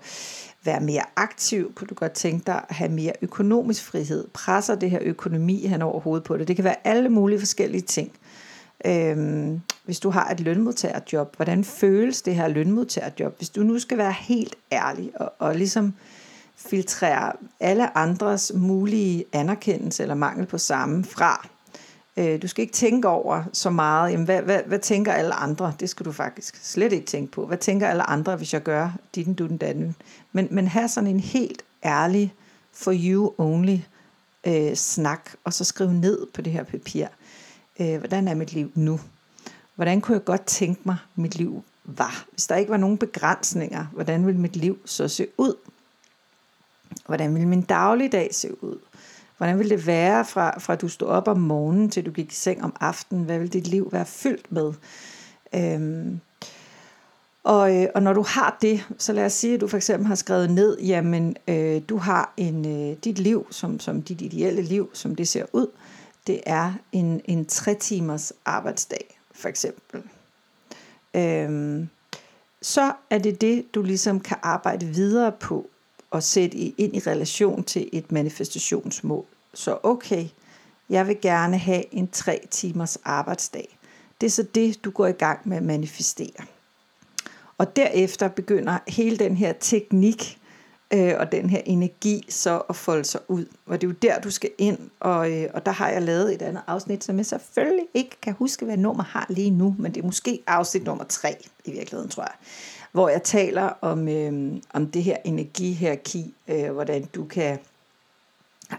være 0.64 0.80
mere 0.80 1.04
aktiv? 1.16 1.74
Kunne 1.74 1.88
du 1.88 1.94
godt 1.94 2.12
tænke 2.12 2.44
dig 2.46 2.62
at 2.70 2.76
have 2.76 2.92
mere 2.92 3.14
økonomisk 3.22 3.84
frihed? 3.84 4.28
Presser 4.34 4.76
det 4.76 4.92
her 4.92 5.00
økonomi 5.02 5.68
hen 5.68 5.82
over 5.82 6.00
hovedet 6.00 6.24
på 6.24 6.38
det? 6.38 6.48
Det 6.48 6.56
kan 6.56 6.66
være 6.66 6.88
alle 6.88 7.10
mulige 7.10 7.40
forskellige 7.40 7.82
ting. 7.82 8.12
Øhm, 8.86 9.62
hvis 9.86 10.00
du 10.00 10.10
har 10.10 10.30
et 10.30 10.40
lønmodtagerjob, 10.40 11.36
hvordan 11.36 11.64
føles 11.64 12.22
det 12.22 12.36
her 12.36 12.48
lønmodtagerjob? 12.48 13.38
Hvis 13.38 13.50
du 13.50 13.64
nu 13.64 13.80
skal 13.80 13.98
være 13.98 14.14
helt 14.20 14.56
ærlig 14.72 15.12
og, 15.16 15.34
og 15.40 15.56
ligesom 15.56 15.94
filtrere 16.56 17.32
alle 17.60 17.98
andres 17.98 18.52
mulige 18.56 19.26
anerkendelse 19.34 20.04
eller 20.04 20.16
mangel 20.16 20.46
på 20.46 20.58
samme 20.58 21.04
fra, 21.04 21.48
Øh, 22.20 22.42
du 22.42 22.48
skal 22.48 22.62
ikke 22.62 22.74
tænke 22.74 23.08
over 23.08 23.44
så 23.54 23.70
meget, 23.70 24.12
jamen, 24.12 24.26
hvad, 24.26 24.42
hvad, 24.42 24.62
hvad 24.66 24.80
tænker 24.80 25.14
alle 25.14 25.34
andre? 25.34 25.74
Det 25.80 25.90
skal 25.90 26.06
du 26.06 26.12
faktisk 26.12 26.72
slet 26.72 26.94
ikke 26.94 27.06
tænke 27.06 27.32
på. 27.32 27.46
Hvad 27.46 27.58
tænker 27.58 27.88
alle 27.88 28.04
andre, 28.04 28.36
hvis 28.36 28.54
jeg 28.54 28.64
gør 28.64 28.92
dit 29.16 29.40
du 29.40 29.48
den 29.48 29.58
datten? 29.58 29.96
Men, 30.32 30.48
men 30.52 30.68
have 30.68 30.88
sådan 30.88 31.10
en 31.10 31.20
helt 31.20 31.64
ærlig, 31.86 32.34
for 32.74 32.94
you 32.96 33.34
only 33.38 33.78
øh, 34.48 34.76
snak, 34.76 35.32
og 35.44 35.54
så 35.54 35.64
skrive 35.64 35.94
ned 35.94 36.28
på 36.34 36.42
det 36.42 36.54
her 36.54 36.64
papir. 36.64 37.08
Øh, 37.80 37.98
hvordan 37.98 38.28
er 38.28 38.36
mit 38.36 38.54
liv 38.54 38.72
nu? 38.76 39.00
Hvordan 39.76 40.02
kunne 40.02 40.16
jeg 40.16 40.26
godt 40.26 40.46
tænke 40.46 40.82
mig, 40.84 40.98
mit 41.16 41.36
liv 41.36 41.64
var? 41.84 42.26
Hvis 42.32 42.48
der 42.48 42.56
ikke 42.56 42.72
var 42.72 42.78
nogen 42.78 42.98
begrænsninger, 42.98 43.86
hvordan 43.86 44.26
ville 44.26 44.42
mit 44.42 44.56
liv 44.56 44.80
så 44.86 45.08
se 45.08 45.28
ud? 45.38 45.54
Hvordan 47.06 47.34
ville 47.34 47.48
min 47.48 47.62
dagligdag 47.62 48.36
se 48.36 48.64
ud? 48.64 48.78
Hvordan 49.40 49.60
ville 49.60 49.78
det 49.78 49.88
være 49.88 50.26
fra, 50.26 50.60
fra 50.60 50.76
du 50.76 50.88
stod 50.88 51.08
op 51.08 51.28
om 51.28 51.40
morgenen 51.40 51.90
til 51.90 52.06
du 52.06 52.12
gik 52.12 52.32
i 52.32 52.36
seng 52.36 52.64
om 52.64 52.76
aftenen? 52.80 53.26
Hvad 53.26 53.38
ville 53.38 53.52
dit 53.52 53.68
liv 53.68 53.90
være 53.92 54.06
fyldt 54.06 54.52
med? 54.52 54.74
Øhm, 55.56 56.20
og, 57.44 57.76
øh, 57.76 57.88
og 57.96 58.04
når 58.04 58.14
du 58.14 58.22
har 58.22 58.58
det, 58.62 58.88
så 58.98 59.14
lad 59.14 59.26
os 59.26 59.34
sige, 59.34 59.54
at 59.54 59.62
du 59.62 59.68
for 59.68 59.78
eksempel 59.78 60.08
har 60.08 60.16
skrevet 60.16 60.50
ned, 60.50 60.80
jamen 60.80 61.36
øh, 61.48 61.82
du 61.90 61.98
har 61.98 62.34
en, 62.38 62.66
øh, 62.66 62.98
dit 63.04 63.20
liv, 63.20 63.48
som, 63.52 63.80
som 63.80 64.02
dit 64.02 64.22
ideelle 64.22 64.62
liv, 64.62 64.90
som 64.94 65.16
det 65.16 65.28
ser 65.28 65.46
ud, 65.54 65.68
det 66.28 66.42
er 66.46 66.74
en, 66.92 67.22
en 67.26 67.46
tre 67.46 67.76
timers 67.76 68.34
arbejdsdag, 68.46 69.20
for 69.32 69.50
eksempel. 69.50 70.04
Øhm, 71.14 71.90
så 72.62 72.92
er 73.10 73.18
det 73.18 73.42
det, 73.42 73.76
du 73.76 73.82
ligesom 73.82 74.20
kan 74.20 74.38
arbejde 74.42 74.86
videre 74.86 75.32
på 75.32 75.70
og 76.12 76.24
sætte 76.24 76.58
ind 76.58 76.96
i 76.96 77.00
relation 77.00 77.64
til 77.64 77.90
et 77.94 78.12
manifestationsmål. 78.12 79.26
Så 79.54 79.78
okay, 79.84 80.28
jeg 80.90 81.08
vil 81.08 81.22
gerne 81.22 81.58
have 81.58 81.94
en 81.94 82.08
tre 82.08 82.48
timers 82.52 82.98
arbejdsdag. 83.06 83.78
Det 84.22 84.28
er 84.28 84.32
så 84.32 84.44
det, 84.44 84.84
du 84.84 84.92
går 84.92 85.08
i 85.08 85.12
gang 85.12 85.40
med 85.46 85.58
at 85.58 85.64
manifestere. 85.64 86.46
Og 87.58 87.76
derefter 87.76 88.28
begynder 88.28 88.78
hele 88.88 89.18
den 89.18 89.38
her 89.38 89.54
teknik 89.60 90.40
øh, 90.94 91.14
og 91.20 91.32
den 91.32 91.50
her 91.50 91.62
energi 91.66 92.26
så 92.30 92.62
at 92.70 92.76
folde 92.76 93.06
sig 93.06 93.22
ud. 93.28 93.46
Og 93.66 93.82
det 93.82 93.88
er 93.88 93.92
jo 93.92 93.96
der, 94.02 94.20
du 94.20 94.32
skal 94.32 94.50
ind, 94.58 94.78
og, 95.00 95.32
øh, 95.32 95.50
og 95.54 95.66
der 95.66 95.72
har 95.72 95.90
jeg 95.90 96.02
lavet 96.02 96.34
et 96.34 96.42
andet 96.42 96.62
afsnit, 96.68 97.04
som 97.04 97.18
jeg 97.18 97.26
selvfølgelig 97.26 97.86
ikke 97.94 98.18
kan 98.22 98.34
huske, 98.34 98.66
hvad 98.66 98.78
nummer 98.78 99.04
har 99.04 99.26
lige 99.30 99.52
nu, 99.52 99.76
men 99.80 99.94
det 99.94 100.02
er 100.02 100.06
måske 100.06 100.44
afsnit 100.48 100.84
nummer 100.84 101.04
tre 101.04 101.38
i 101.66 101.72
virkeligheden, 101.72 102.10
tror 102.10 102.24
jeg. 102.24 102.34
Hvor 102.92 103.10
jeg 103.10 103.24
taler 103.24 103.70
om, 103.82 104.08
øh, 104.08 104.62
om 104.74 104.92
det 104.92 105.04
her 105.04 105.18
energihierarki, 105.26 106.34
øh, 106.48 106.72
hvordan 106.72 107.06
du 107.06 107.26
kan 107.26 107.60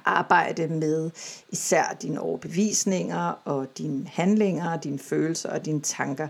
arbejde 0.04 0.68
med 0.68 1.10
især 1.48 1.96
dine 2.02 2.20
overbevisninger 2.20 3.40
og 3.44 3.66
dine 3.78 4.06
handlinger, 4.06 4.80
dine 4.80 4.98
følelser 4.98 5.50
og 5.50 5.64
dine 5.64 5.80
tanker 5.80 6.28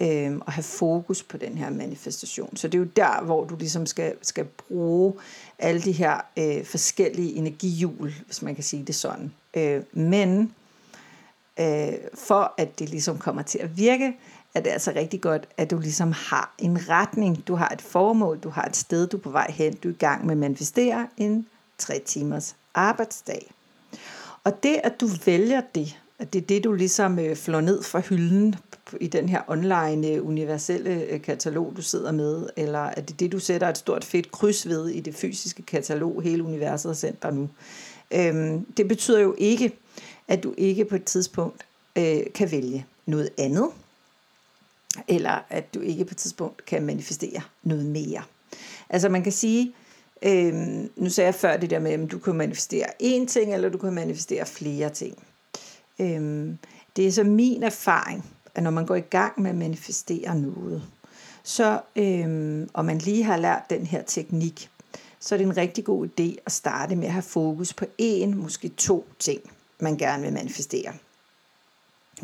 øh, 0.00 0.36
og 0.46 0.52
have 0.52 0.62
fokus 0.62 1.22
på 1.22 1.36
den 1.36 1.58
her 1.58 1.70
manifestation. 1.70 2.56
Så 2.56 2.68
det 2.68 2.74
er 2.74 2.78
jo 2.78 2.88
der, 2.96 3.22
hvor 3.22 3.44
du 3.44 3.56
ligesom 3.56 3.86
skal, 3.86 4.14
skal 4.22 4.44
bruge 4.44 5.14
alle 5.58 5.82
de 5.82 5.92
her 5.92 6.20
øh, 6.36 6.64
forskellige 6.64 7.34
energihjul, 7.34 8.14
hvis 8.26 8.42
man 8.42 8.54
kan 8.54 8.64
sige 8.64 8.84
det 8.84 8.94
sådan. 8.94 9.32
Øh, 9.54 9.82
men 9.92 10.52
øh, 11.60 11.92
for 12.14 12.54
at 12.58 12.78
det 12.78 12.90
ligesom 12.90 13.18
kommer 13.18 13.42
til 13.42 13.58
at 13.58 13.76
virke, 13.76 14.16
er 14.54 14.60
det 14.60 14.70
altså 14.70 14.92
rigtig 14.96 15.20
godt, 15.20 15.48
at 15.56 15.70
du 15.70 15.78
ligesom 15.78 16.12
har 16.12 16.54
en 16.58 16.88
retning, 16.88 17.48
du 17.48 17.54
har 17.54 17.68
et 17.68 17.82
formål, 17.82 18.38
du 18.38 18.48
har 18.48 18.64
et 18.64 18.76
sted, 18.76 19.06
du 19.06 19.16
er 19.16 19.20
på 19.20 19.30
vej 19.30 19.50
hen, 19.50 19.74
du 19.74 19.88
er 19.88 19.92
i 19.92 19.96
gang 19.96 20.26
med 20.26 20.32
at 20.32 20.38
manifestere 20.38 21.08
en 21.16 21.46
tre 21.78 22.02
timers 22.06 22.56
arbejdsdag. 22.74 23.50
Og 24.44 24.62
det, 24.62 24.80
at 24.84 25.00
du 25.00 25.08
vælger 25.26 25.60
det, 25.74 25.98
at 26.18 26.32
det 26.32 26.42
er 26.42 26.46
det, 26.46 26.64
du 26.64 26.72
ligesom 26.72 27.18
øh, 27.18 27.36
flår 27.36 27.60
ned 27.60 27.82
fra 27.82 28.00
hylden 28.00 28.54
i 29.00 29.06
den 29.06 29.28
her 29.28 29.42
online 29.48 30.08
øh, 30.08 30.26
universelle 30.26 30.90
øh, 30.90 31.22
katalog, 31.22 31.72
du 31.76 31.82
sidder 31.82 32.12
med, 32.12 32.48
eller 32.56 32.78
at 32.78 33.08
det 33.08 33.14
er 33.14 33.16
det, 33.16 33.32
du 33.32 33.38
sætter 33.38 33.68
et 33.68 33.78
stort 33.78 34.04
fedt 34.04 34.32
kryds 34.32 34.68
ved 34.68 34.88
i 34.88 35.00
det 35.00 35.14
fysiske 35.14 35.62
katalog, 35.62 36.22
hele 36.22 36.44
universet 36.44 36.88
har 36.88 36.94
sendt 36.94 37.22
dig 37.22 37.34
nu. 37.34 37.48
Øhm, 38.14 38.64
det 38.64 38.88
betyder 38.88 39.20
jo 39.20 39.34
ikke, 39.38 39.72
at 40.28 40.42
du 40.42 40.54
ikke 40.58 40.84
på 40.84 40.96
et 40.96 41.04
tidspunkt 41.04 41.66
øh, 41.98 42.20
kan 42.34 42.50
vælge 42.50 42.86
noget 43.06 43.30
andet, 43.38 43.68
eller 45.08 45.38
at 45.50 45.74
du 45.74 45.80
ikke 45.80 46.04
på 46.04 46.12
et 46.12 46.16
tidspunkt 46.16 46.64
kan 46.64 46.82
manifestere 46.82 47.40
noget 47.62 47.86
mere. 47.86 48.22
Altså 48.90 49.08
man 49.08 49.22
kan 49.22 49.32
sige, 49.32 49.74
øh, 50.22 50.54
nu 50.96 51.10
sagde 51.10 51.26
jeg 51.26 51.34
før 51.34 51.56
det 51.56 51.70
der 51.70 51.78
med, 51.78 51.90
at 51.90 52.10
du 52.10 52.18
kan 52.18 52.34
manifestere 52.34 52.86
én 53.02 53.26
ting, 53.26 53.54
eller 53.54 53.68
du 53.68 53.78
kan 53.78 53.92
manifestere 53.92 54.46
flere 54.46 54.90
ting. 54.90 55.26
Øh, 55.98 56.54
det 56.96 57.06
er 57.06 57.12
så 57.12 57.24
min 57.24 57.62
erfaring, 57.62 58.24
at 58.54 58.62
når 58.62 58.70
man 58.70 58.86
går 58.86 58.94
i 58.94 59.00
gang 59.00 59.42
med 59.42 59.50
at 59.50 59.56
manifestere 59.56 60.38
noget, 60.38 60.82
så, 61.42 61.80
øh, 61.96 62.66
og 62.72 62.84
man 62.84 62.98
lige 62.98 63.24
har 63.24 63.36
lært 63.36 63.62
den 63.70 63.86
her 63.86 64.02
teknik, 64.02 64.70
så 65.20 65.34
er 65.34 65.36
det 65.36 65.46
en 65.46 65.56
rigtig 65.56 65.84
god 65.84 66.08
idé 66.08 66.36
at 66.46 66.52
starte 66.52 66.96
med 66.96 67.06
at 67.06 67.12
have 67.12 67.22
fokus 67.22 67.74
på 67.74 67.84
én, 68.02 68.26
måske 68.26 68.68
to 68.68 69.06
ting, 69.18 69.40
man 69.80 69.96
gerne 69.96 70.22
vil 70.22 70.32
manifestere. 70.32 70.92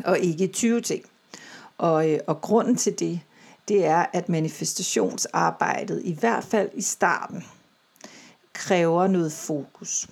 Og 0.05 0.19
ikke 0.19 0.47
20 0.47 0.81
ting. 0.81 1.05
Og, 1.79 2.11
øh, 2.11 2.19
og 2.27 2.41
grunden 2.41 2.75
til 2.75 2.99
det, 2.99 3.19
det 3.67 3.85
er, 3.85 4.05
at 4.13 4.29
manifestationsarbejdet, 4.29 6.01
i 6.05 6.13
hvert 6.13 6.43
fald 6.43 6.69
i 6.73 6.81
starten, 6.81 7.43
kræver 8.53 9.07
noget 9.07 9.31
fokus. 9.31 10.07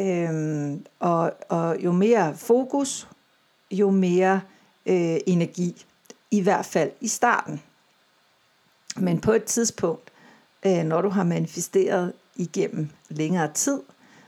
Øhm, 0.00 0.86
og, 1.00 1.32
og 1.48 1.76
jo 1.84 1.92
mere 1.92 2.36
fokus, 2.36 3.08
jo 3.70 3.90
mere 3.90 4.40
øh, 4.86 5.16
energi, 5.26 5.86
i 6.30 6.40
hvert 6.40 6.66
fald 6.66 6.90
i 7.00 7.08
starten. 7.08 7.62
Men 8.96 9.20
på 9.20 9.32
et 9.32 9.44
tidspunkt, 9.44 10.12
øh, 10.66 10.84
når 10.84 11.02
du 11.02 11.08
har 11.08 11.24
manifesteret 11.24 12.12
igennem 12.36 12.88
længere 13.08 13.52
tid, 13.52 13.80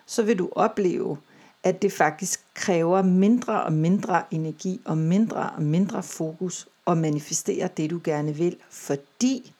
så 0.07 0.23
vil 0.23 0.39
du 0.39 0.49
opleve, 0.53 1.19
at 1.65 1.83
det 1.83 1.93
faktisk 1.93 2.41
kræver 2.55 3.03
mindre 3.03 3.63
og 3.63 3.73
mindre 3.73 4.23
energi 4.31 4.81
og 4.85 4.99
mindre 4.99 5.51
og 5.57 5.63
mindre 5.63 6.03
fokus 6.03 6.69
at 6.87 6.99
manifestere 6.99 7.69
det, 7.77 7.91
du 7.91 8.01
gerne 8.05 8.35
vil, 8.35 8.57
fordi 8.71 9.53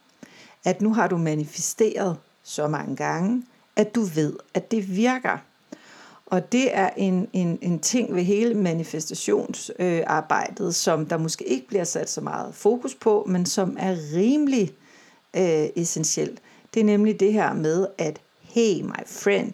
at 0.65 0.83
nu 0.83 0.95
har 0.95 1.09
du 1.09 1.17
manifesteret 1.17 2.17
så 2.43 2.69
mange 2.69 2.97
gange, 2.97 3.45
at 3.77 3.95
du 3.95 4.03
ved, 4.03 4.37
at 4.55 4.71
det 4.71 4.97
virker. 4.97 5.39
Og 6.27 6.53
det 6.53 6.77
er 6.77 6.91
en, 6.97 7.29
en, 7.33 7.59
en 7.63 7.79
ting 7.79 8.15
ved 8.15 8.23
hele 8.23 8.55
manifestationsarbejdet, 8.55 10.67
øh, 10.67 10.73
som 10.73 11.07
der 11.07 11.19
måske 11.19 11.45
ikke 11.45 11.69
bliver 11.69 11.85
sat 11.85 12.11
så 12.11 12.21
meget 12.21 12.55
fokus 12.55 12.95
på, 12.95 13.25
men 13.29 13.47
som 13.47 13.77
er 13.81 13.97
rimelig 14.15 14.73
øh, 15.37 15.67
essentielt. 15.77 16.43
Det 16.75 16.81
er 16.81 16.85
nemlig 16.85 17.21
det 17.21 17.33
her 17.33 17.53
med, 17.53 17.87
at 17.99 18.21
hey 18.43 18.83
my 18.83 19.07
friend, 19.07 19.53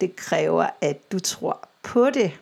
det 0.00 0.16
kræver, 0.16 0.66
at 0.80 1.12
du 1.12 1.18
tror 1.18 1.69
på 1.82 2.10
det. 2.10 2.32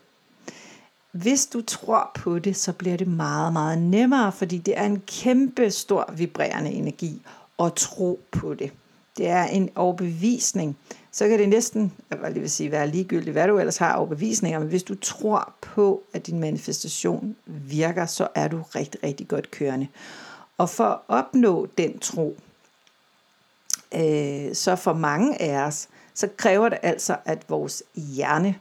Hvis 1.13 1.47
du 1.47 1.61
tror 1.61 2.11
på 2.15 2.39
det, 2.39 2.57
så 2.57 2.73
bliver 2.73 2.97
det 2.97 3.09
meget, 3.09 3.53
meget 3.53 3.79
nemmere, 3.79 4.33
fordi 4.33 4.59
det 4.59 4.79
er 4.79 4.85
en 4.85 5.03
kæmpe 5.07 5.71
stor 5.71 6.13
vibrerende 6.17 6.71
energi 6.71 7.23
at 7.59 7.75
tro 7.75 8.21
på 8.33 8.55
det. 8.55 8.73
Det 9.17 9.29
er 9.29 9.45
en 9.45 9.71
overbevisning 9.75 10.77
så 11.19 11.29
kan 11.29 11.39
det 11.39 11.49
næsten 11.49 11.93
jeg 12.11 12.35
vil 12.35 12.51
sige, 12.51 12.71
være 12.71 12.89
ligegyldigt, 12.89 13.33
hvad 13.33 13.49
du 13.49 13.59
ellers 13.59 13.77
har 13.77 13.95
overbevisninger, 13.95 14.59
men 14.59 14.69
hvis 14.69 14.83
du 14.83 14.95
tror 14.95 15.55
på, 15.61 16.03
at 16.13 16.27
din 16.27 16.41
manifestation 16.41 17.37
virker, 17.47 18.07
så 18.07 18.29
er 18.35 18.49
du 18.49 18.63
rigtig, 18.75 19.03
rigtig 19.05 19.29
godt 19.29 19.51
kørende. 19.51 19.89
Og 20.59 20.71
for 20.71 20.85
at 20.85 20.99
opnå 21.09 21.69
den 21.79 21.99
tro, 21.99 22.37
øh, 23.95 24.55
så 24.55 24.77
for 24.77 24.93
mange 24.93 25.43
af 25.43 25.67
os, 25.67 25.89
så 26.15 26.29
kræver 26.37 26.69
det 26.69 26.79
altså, 26.83 27.17
at 27.25 27.51
vores 27.51 27.83
hjerne, 27.95 28.55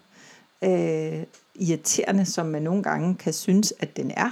øh, 0.63 1.23
irriterende 1.55 2.25
som 2.25 2.45
man 2.45 2.61
nogle 2.61 2.83
gange 2.83 3.15
kan 3.15 3.33
synes, 3.33 3.73
at 3.79 3.97
den 3.97 4.11
er, 4.11 4.29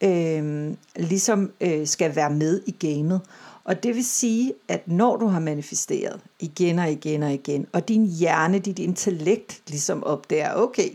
øh, 0.00 0.74
ligesom 0.96 1.52
øh, 1.60 1.86
skal 1.86 2.16
være 2.16 2.30
med 2.30 2.62
i 2.66 2.70
gamet. 2.70 3.20
Og 3.64 3.82
det 3.82 3.94
vil 3.94 4.04
sige, 4.04 4.52
at 4.68 4.88
når 4.88 5.16
du 5.16 5.26
har 5.26 5.40
manifesteret 5.40 6.20
igen 6.40 6.78
og 6.78 6.90
igen 6.90 7.22
og 7.22 7.32
igen, 7.32 7.66
og 7.72 7.88
din 7.88 8.06
hjerne, 8.06 8.58
dit 8.58 8.78
intellekt 8.78 9.62
ligesom 9.66 10.04
opdager, 10.04 10.54
okay, 10.54 10.88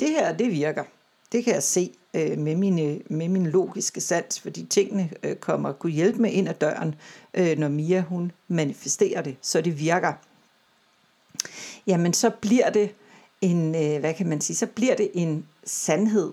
det 0.00 0.10
her, 0.10 0.36
det 0.36 0.50
virker. 0.50 0.84
Det 1.32 1.44
kan 1.44 1.54
jeg 1.54 1.62
se 1.62 1.90
øh, 2.14 2.38
med, 2.38 2.56
mine, 2.56 2.82
øh, 2.82 3.00
med 3.08 3.28
min 3.28 3.46
logiske 3.46 4.00
sans, 4.00 4.40
fordi 4.40 4.64
tingene 4.64 5.10
øh, 5.22 5.36
kommer 5.36 5.72
kunne 5.72 5.92
hjælpe 5.92 6.22
med 6.22 6.30
ind 6.30 6.48
ad 6.48 6.54
døren, 6.54 6.94
øh, 7.34 7.58
når 7.58 7.68
Mia 7.68 8.00
hun 8.00 8.32
manifesterer 8.48 9.22
det, 9.22 9.36
så 9.40 9.60
det 9.60 9.78
virker. 9.78 10.12
Jamen 11.86 12.12
så 12.12 12.30
bliver 12.30 12.70
det 12.70 12.94
en, 13.42 13.74
øh, 13.74 14.00
hvad 14.00 14.14
kan 14.14 14.26
man 14.28 14.40
sige, 14.40 14.56
så 14.56 14.66
bliver 14.66 14.94
det 14.94 15.10
en 15.14 15.46
sandhed 15.64 16.32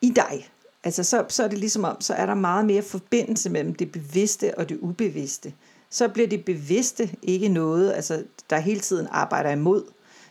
i 0.00 0.10
dig. 0.10 0.48
Altså 0.84 1.04
så, 1.04 1.24
så 1.28 1.44
er 1.44 1.48
det 1.48 1.58
ligesom 1.58 1.84
om, 1.84 2.00
så 2.00 2.14
er 2.14 2.26
der 2.26 2.34
meget 2.34 2.66
mere 2.66 2.82
forbindelse 2.82 3.50
mellem 3.50 3.74
det 3.74 3.92
bevidste 3.92 4.58
og 4.58 4.68
det 4.68 4.78
ubevidste. 4.80 5.52
Så 5.90 6.08
bliver 6.08 6.28
det 6.28 6.44
bevidste 6.44 7.10
ikke 7.22 7.48
noget, 7.48 7.92
altså 7.92 8.24
der 8.50 8.58
hele 8.58 8.80
tiden 8.80 9.06
arbejder 9.10 9.50
imod. 9.50 9.82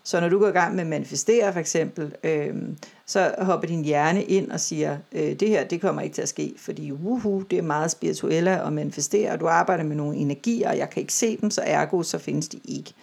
Så 0.04 0.20
når 0.20 0.30
du 0.30 0.40
går 0.40 0.48
i 0.48 0.52
gang 0.52 0.76
med 0.76 0.82
at 0.82 0.88
manifestere 0.88 1.54
for 1.54 1.60
eksempel, 1.60 2.16
øh, 2.24 2.56
så 3.06 3.36
hopper 3.38 3.68
din 3.68 3.86
hjerne 3.86 4.24
ind 4.24 4.52
og 4.52 4.60
siger, 4.60 4.98
øh, 5.12 5.40
det 5.40 5.50
her 5.50 5.64
det 5.64 5.82
kommer 5.82 6.02
ikke 6.02 6.14
til 6.14 6.22
at 6.22 6.30
ske, 6.30 6.54
fordi 6.58 6.92
uhu, 6.92 7.44
det 7.52 7.58
er 7.58 7.64
meget 7.64 7.92
spirituelle 7.92 8.62
at 8.62 8.74
manifestere, 8.74 9.32
og 9.32 9.40
du 9.40 9.48
arbejder 9.48 9.84
med 9.84 9.96
nogle 9.96 10.18
energier, 10.18 10.70
og 10.70 10.78
jeg 10.78 10.90
kan 10.90 11.02
ikke 11.02 11.14
se 11.14 11.38
dem, 11.38 11.52
så 11.52 11.62
ergo, 11.66 12.04
så 12.04 12.18
findes 12.18 12.48
de 12.48 12.60
ikke. 12.66 12.94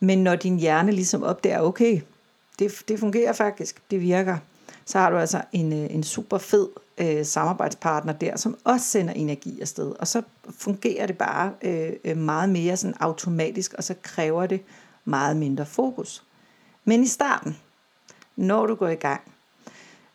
Men 0.00 0.18
når 0.18 0.36
din 0.36 0.58
hjerne 0.58 0.92
ligesom 0.92 1.22
opdager, 1.22 1.60
okay, 1.60 2.00
det, 2.58 2.82
det 2.88 2.98
fungerer 2.98 3.32
faktisk, 3.32 3.82
det 3.90 4.00
virker, 4.00 4.38
så 4.84 4.98
har 4.98 5.10
du 5.10 5.16
altså 5.16 5.42
en, 5.52 5.72
øh, 5.72 5.94
en 5.94 6.02
super 6.02 6.38
fed 6.38 6.68
øh, 6.98 7.26
samarbejdspartner 7.26 8.12
der, 8.12 8.36
som 8.36 8.58
også 8.64 8.86
sender 8.86 9.14
energi 9.14 9.60
afsted. 9.60 9.92
Og 9.98 10.06
så 10.06 10.22
fungerer 10.58 11.06
det 11.06 11.18
bare 11.18 11.52
øh, 11.62 11.92
øh, 12.04 12.16
meget 12.16 12.48
mere 12.48 12.76
sådan 12.76 12.96
automatisk, 13.00 13.74
og 13.74 13.84
så 13.84 13.94
kræver 14.02 14.46
det 14.46 14.60
meget 15.04 15.36
mindre 15.36 15.66
fokus. 15.66 16.24
Men 16.84 17.02
i 17.02 17.06
starten, 17.06 17.58
når 18.36 18.66
du 18.66 18.74
går 18.74 18.88
i 18.88 18.94
gang, 18.94 19.20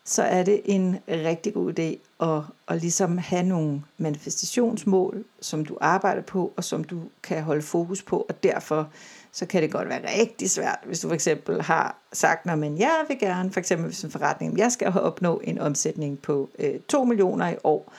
så 0.04 0.22
er 0.22 0.42
det 0.42 0.60
en 0.64 0.98
rigtig 1.08 1.54
god 1.54 1.78
idé 1.78 2.24
at, 2.26 2.42
at 2.68 2.80
ligesom 2.80 3.18
have 3.18 3.42
nogle 3.42 3.82
manifestationsmål, 3.98 5.24
som 5.40 5.64
du 5.64 5.78
arbejder 5.80 6.22
på, 6.22 6.52
og 6.56 6.64
som 6.64 6.84
du 6.84 7.02
kan 7.22 7.42
holde 7.42 7.62
fokus 7.62 8.02
på, 8.02 8.26
og 8.28 8.42
derfor 8.42 8.88
så 9.32 9.46
kan 9.46 9.62
det 9.62 9.72
godt 9.72 9.88
være 9.88 10.20
rigtig 10.20 10.50
svært, 10.50 10.78
hvis 10.86 11.00
du 11.00 11.08
for 11.08 11.14
eksempel 11.14 11.62
har 11.62 11.96
sagt, 12.12 12.46
når 12.46 12.56
man 12.56 12.78
jeg 12.78 13.04
vil 13.08 13.18
gerne, 13.18 13.50
for 13.50 13.60
eksempel 13.60 13.86
hvis 13.86 14.04
en 14.04 14.10
forretning, 14.10 14.58
jeg 14.58 14.72
skal 14.72 14.92
have 14.92 15.02
opnå 15.02 15.40
en 15.44 15.58
omsætning 15.58 16.18
på 16.18 16.50
øh, 16.58 16.80
2 16.88 17.04
millioner 17.04 17.48
i 17.48 17.56
år, 17.64 17.92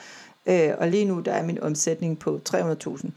øh, 0.46 0.70
og 0.78 0.88
lige 0.88 1.04
nu 1.04 1.20
der 1.20 1.32
er 1.32 1.42
min 1.42 1.62
omsætning 1.62 2.18
på 2.18 2.40
300.000, 2.48 3.10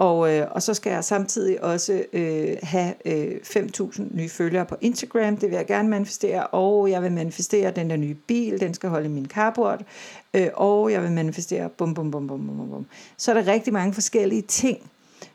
og, 0.00 0.34
øh, 0.34 0.46
og 0.50 0.62
så 0.62 0.74
skal 0.74 0.92
jeg 0.92 1.04
samtidig 1.04 1.64
også 1.64 2.04
øh, 2.12 2.56
have 2.62 2.94
øh, 3.04 3.36
5.000 3.44 4.02
nye 4.16 4.28
følgere 4.28 4.66
på 4.66 4.76
Instagram. 4.80 5.36
Det 5.36 5.50
vil 5.50 5.56
jeg 5.56 5.66
gerne 5.66 5.88
manifestere. 5.88 6.46
Og 6.46 6.90
jeg 6.90 7.02
vil 7.02 7.12
manifestere 7.12 7.70
den 7.70 7.90
der 7.90 7.96
nye 7.96 8.14
bil. 8.14 8.60
Den 8.60 8.74
skal 8.74 8.88
holde 8.88 9.08
min 9.08 9.26
carport. 9.26 9.80
Øh, 10.34 10.48
og 10.54 10.92
jeg 10.92 11.02
vil 11.02 11.12
manifestere 11.12 11.68
bum, 11.68 11.94
bum, 11.94 12.10
bum, 12.10 12.26
bum, 12.26 12.46
bum, 12.46 12.68
bum. 12.70 12.86
Så 13.16 13.30
er 13.30 13.42
der 13.42 13.52
rigtig 13.52 13.72
mange 13.72 13.94
forskellige 13.94 14.42
ting, 14.42 14.90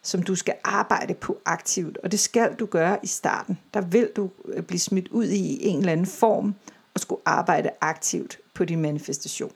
som 0.06 0.24
du 0.24 0.36
skal 0.36 0.54
arbejde 0.64 1.14
på 1.14 1.38
aktivt. 1.46 1.98
Og 1.98 2.12
det 2.12 2.20
skal 2.20 2.56
du 2.60 2.66
gøre 2.66 2.98
i 3.04 3.08
starten. 3.08 3.60
Der 3.74 3.82
vil 3.82 4.10
du 4.16 4.30
øh, 4.46 4.64
blive 4.64 4.80
smidt 4.80 5.08
ud 5.08 5.26
i 5.26 5.68
en 5.68 5.80
eller 5.80 5.92
anden 5.92 6.06
form 6.06 6.56
og 6.94 7.00
skulle 7.00 7.22
arbejde 7.26 7.70
aktivt 7.82 8.40
på 8.54 8.66
din 8.66 8.82
manifestation. 8.82 9.52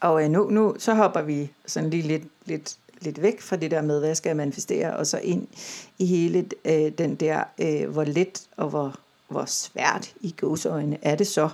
Og 0.00 0.24
øh, 0.24 0.30
nu, 0.30 0.50
nu 0.50 0.74
så 0.78 0.94
hopper 0.94 1.22
vi 1.22 1.50
sådan 1.66 1.90
lige 1.90 2.02
lidt, 2.02 2.24
lidt 2.44 2.76
lidt 3.00 3.22
væk 3.22 3.40
fra 3.40 3.56
det 3.56 3.70
der 3.70 3.82
med, 3.82 4.00
hvad 4.00 4.14
skal 4.14 4.30
jeg 4.30 4.36
manifestere, 4.36 4.96
og 4.96 5.06
så 5.06 5.18
ind 5.18 5.46
i 5.98 6.06
hele 6.06 6.48
øh, 6.64 6.92
den 6.98 7.14
der, 7.14 7.44
øh, 7.58 7.90
hvor 7.90 8.04
let 8.04 8.48
og 8.56 8.68
hvor, 8.68 8.98
hvor 9.28 9.44
svært 9.44 10.12
i 10.20 10.34
gåseøjne 10.40 10.98
er 11.02 11.14
det 11.14 11.26
så 11.26 11.48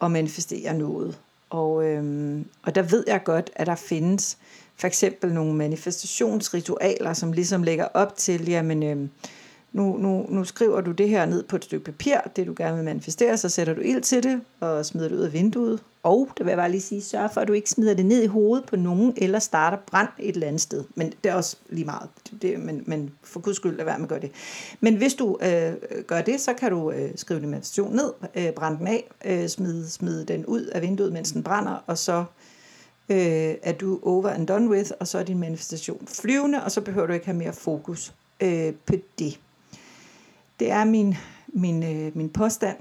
at 0.00 0.10
manifestere 0.10 0.74
noget. 0.74 1.18
Og, 1.50 1.84
øh, 1.84 2.40
og 2.62 2.74
der 2.74 2.82
ved 2.82 3.04
jeg 3.06 3.24
godt, 3.24 3.50
at 3.54 3.66
der 3.66 3.74
findes 3.74 4.38
for 4.78 4.86
eksempel 4.86 5.32
nogle 5.32 5.54
manifestationsritualer, 5.54 7.12
som 7.12 7.32
ligesom 7.32 7.62
lægger 7.62 7.88
op 7.94 8.16
til, 8.16 8.48
jamen, 8.48 8.82
øh, 8.82 9.08
nu, 9.72 9.96
nu, 9.96 10.26
nu 10.28 10.44
skriver 10.44 10.80
du 10.80 10.92
det 10.92 11.08
her 11.08 11.26
ned 11.26 11.42
på 11.42 11.56
et 11.56 11.64
stykke 11.64 11.84
papir, 11.84 12.16
det 12.36 12.46
du 12.46 12.54
gerne 12.56 12.76
vil 12.76 12.84
manifestere, 12.84 13.38
så 13.38 13.48
sætter 13.48 13.74
du 13.74 13.80
ild 13.80 14.00
til 14.00 14.22
det, 14.22 14.40
og 14.60 14.86
smider 14.86 15.08
det 15.08 15.16
ud 15.16 15.20
af 15.20 15.32
vinduet. 15.32 15.82
Og, 16.02 16.28
det 16.38 16.46
vil 16.46 16.50
jeg 16.50 16.58
bare 16.58 16.70
lige 16.70 16.80
sige, 16.80 17.02
sørg 17.02 17.30
for, 17.34 17.40
at 17.40 17.48
du 17.48 17.52
ikke 17.52 17.70
smider 17.70 17.94
det 17.94 18.06
ned 18.06 18.22
i 18.22 18.26
hovedet 18.26 18.66
på 18.66 18.76
nogen, 18.76 19.14
eller 19.16 19.38
starter 19.38 19.76
brand 19.86 20.08
et 20.18 20.34
eller 20.34 20.46
andet 20.46 20.60
sted. 20.60 20.84
Men 20.94 21.12
det 21.24 21.30
er 21.30 21.34
også 21.34 21.56
lige 21.70 21.84
meget. 21.84 22.08
Det, 22.42 22.60
men, 22.60 22.82
men 22.86 23.10
for 23.22 23.40
guds 23.40 23.56
skyld, 23.56 23.76
lad 23.76 23.84
være 23.84 23.98
med 23.98 24.04
at 24.04 24.08
gøre 24.08 24.20
det. 24.20 24.30
Men 24.80 24.96
hvis 24.96 25.14
du 25.14 25.38
øh, 25.42 25.72
gør 26.06 26.20
det, 26.20 26.40
så 26.40 26.52
kan 26.52 26.70
du 26.70 26.90
øh, 26.90 27.10
skrive 27.16 27.40
din 27.40 27.48
manifestation 27.48 27.96
ned, 27.96 28.12
øh, 28.34 28.52
brænde 28.52 28.78
den 28.78 28.86
af, 28.86 29.10
øh, 29.24 29.48
smide, 29.48 29.90
smide 29.90 30.24
den 30.24 30.46
ud 30.46 30.62
af 30.62 30.82
vinduet, 30.82 31.12
mens 31.12 31.32
den 31.32 31.42
brænder, 31.42 31.84
og 31.86 31.98
så 31.98 32.12
øh, 32.12 32.24
øh, 33.08 33.54
er 33.62 33.72
du 33.72 34.00
over 34.02 34.28
and 34.28 34.46
done 34.46 34.70
with, 34.70 34.90
og 35.00 35.08
så 35.08 35.18
er 35.18 35.22
din 35.22 35.38
manifestation 35.38 36.06
flyvende, 36.06 36.64
og 36.64 36.70
så 36.70 36.80
behøver 36.80 37.06
du 37.06 37.12
ikke 37.12 37.26
have 37.26 37.36
mere 37.36 37.52
fokus 37.52 38.14
øh, 38.40 38.74
på 38.86 38.94
det. 39.18 39.40
Det 40.60 40.70
er 40.70 40.84
min, 40.84 41.14
min, 41.48 41.82
øh, 41.82 42.16
min 42.16 42.30
påstand, 42.30 42.76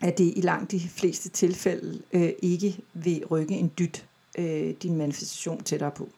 at 0.00 0.18
det 0.18 0.32
i 0.36 0.40
langt 0.40 0.70
de 0.70 0.80
fleste 0.80 1.28
tilfælde 1.28 2.02
øh, 2.12 2.32
ikke 2.42 2.78
vil 2.94 3.26
rykke 3.26 3.54
en 3.54 3.72
dyt 3.78 4.06
øh, 4.38 4.74
din 4.82 4.96
manifestation 4.96 5.62
tættere 5.62 5.90
på. 5.90 6.08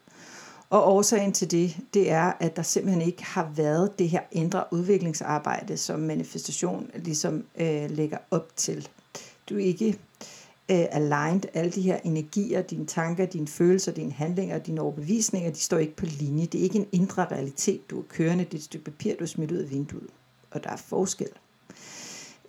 Og 0.69 0.93
årsagen 0.93 1.33
til 1.33 1.51
det, 1.51 1.77
det 1.93 2.11
er, 2.11 2.33
at 2.39 2.55
der 2.55 2.61
simpelthen 2.61 3.01
ikke 3.01 3.23
har 3.23 3.51
været 3.55 3.99
det 3.99 4.09
her 4.09 4.21
indre 4.31 4.63
udviklingsarbejde, 4.71 5.77
som 5.77 5.99
manifestation 5.99 6.91
ligesom 6.95 7.45
øh, 7.57 7.89
lægger 7.89 8.17
op 8.31 8.47
til. 8.55 8.87
Du 9.49 9.55
er 9.55 9.63
ikke 9.63 9.87
øh, 9.87 9.93
Øh, 10.71 10.85
aligned. 10.91 11.41
Alle 11.53 11.71
de 11.71 11.81
her 11.81 11.99
energier, 12.03 12.61
dine 12.61 12.85
tanker, 12.85 13.25
dine 13.25 13.47
følelser, 13.47 13.91
dine 13.91 14.11
handlinger, 14.11 14.57
dine 14.57 14.81
overbevisninger, 14.81 15.51
de 15.51 15.59
står 15.59 15.77
ikke 15.77 15.95
på 15.95 16.05
linje. 16.05 16.45
Det 16.45 16.59
er 16.59 16.63
ikke 16.63 16.79
en 16.79 16.87
indre 16.91 17.25
realitet, 17.25 17.89
du 17.89 17.99
er 17.99 18.03
kørende. 18.09 18.43
Det 18.43 18.53
er 18.53 18.57
et 18.57 18.63
stykke 18.63 18.85
papir, 18.85 19.15
du 19.15 19.23
er 19.23 19.27
smidt 19.27 19.51
ud 19.51 19.57
af 19.57 19.71
vinduet 19.71 20.09
og 20.51 20.63
der 20.63 20.69
er 20.69 20.77
forskel. 20.77 21.29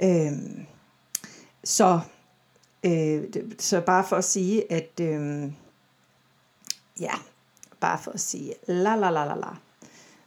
Øh, 0.02 0.32
så, 1.64 2.00
øh, 2.84 3.24
så 3.58 3.80
bare 3.80 4.04
for 4.08 4.16
at 4.16 4.24
sige, 4.24 4.72
at 4.72 5.00
øh, 5.00 5.52
ja, 7.00 7.14
bare 7.80 7.98
for 7.98 8.10
at 8.10 8.20
sige, 8.20 8.54
la 8.66 8.96
la 8.96 9.10
la 9.10 9.24
la 9.24 9.34
la. 9.34 9.56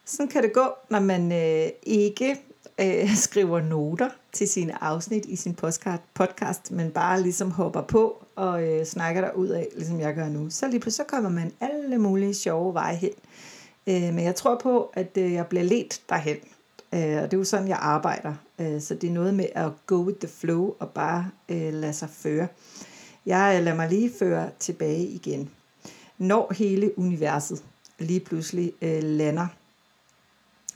Sådan 0.05 0.27
kan 0.27 0.43
det 0.43 0.53
gå, 0.53 0.73
når 0.89 0.99
man 0.99 1.31
øh, 1.31 1.69
ikke 1.83 2.41
øh, 2.81 3.15
skriver 3.27 3.61
noter 3.61 4.09
til 4.33 4.47
sine 4.47 4.83
afsnit 4.83 5.25
i 5.25 5.35
sin 5.35 5.53
podcast, 5.55 6.01
podcast 6.13 6.71
men 6.71 6.91
bare 6.91 7.21
ligesom 7.21 7.51
hopper 7.51 7.81
på 7.81 8.25
og 8.35 8.63
øh, 8.63 8.85
snakker 8.85 9.21
der 9.21 9.31
ud 9.31 9.47
af, 9.47 9.67
ligesom 9.75 9.99
jeg 9.99 10.15
gør 10.15 10.29
nu. 10.29 10.49
Så 10.49 10.67
lige 10.67 10.79
pludselig 10.79 11.05
så 11.05 11.09
kommer 11.15 11.29
man 11.29 11.51
alle 11.61 11.97
mulige 11.97 12.33
sjove 12.33 12.73
veje 12.73 12.95
hen. 12.95 13.11
Øh, 13.87 14.13
men 14.13 14.19
jeg 14.19 14.35
tror 14.35 14.59
på, 14.63 14.91
at 14.93 15.17
øh, 15.17 15.33
jeg 15.33 15.47
bliver 15.47 15.63
let 15.63 16.01
derhen. 16.09 16.37
Øh, 16.93 17.23
og 17.23 17.31
det 17.31 17.33
er 17.33 17.37
jo 17.37 17.43
sådan, 17.43 17.67
jeg 17.67 17.77
arbejder. 17.81 18.33
Øh, 18.59 18.81
så 18.81 18.95
det 18.95 19.09
er 19.09 19.13
noget 19.13 19.33
med 19.33 19.45
at 19.55 19.71
go 19.85 19.95
with 19.95 20.19
the 20.19 20.27
flow 20.27 20.73
og 20.79 20.89
bare 20.89 21.29
øh, 21.49 21.73
lade 21.73 21.93
sig 21.93 22.09
føre. 22.09 22.47
Jeg 23.25 23.55
øh, 23.57 23.63
lader 23.63 23.75
mig 23.75 23.89
lige 23.89 24.11
føre 24.19 24.49
tilbage 24.59 25.05
igen. 25.05 25.49
Når 26.17 26.53
hele 26.53 26.99
universet 26.99 27.63
lige 27.99 28.19
pludselig 28.19 28.73
øh, 28.81 29.03
lander 29.03 29.47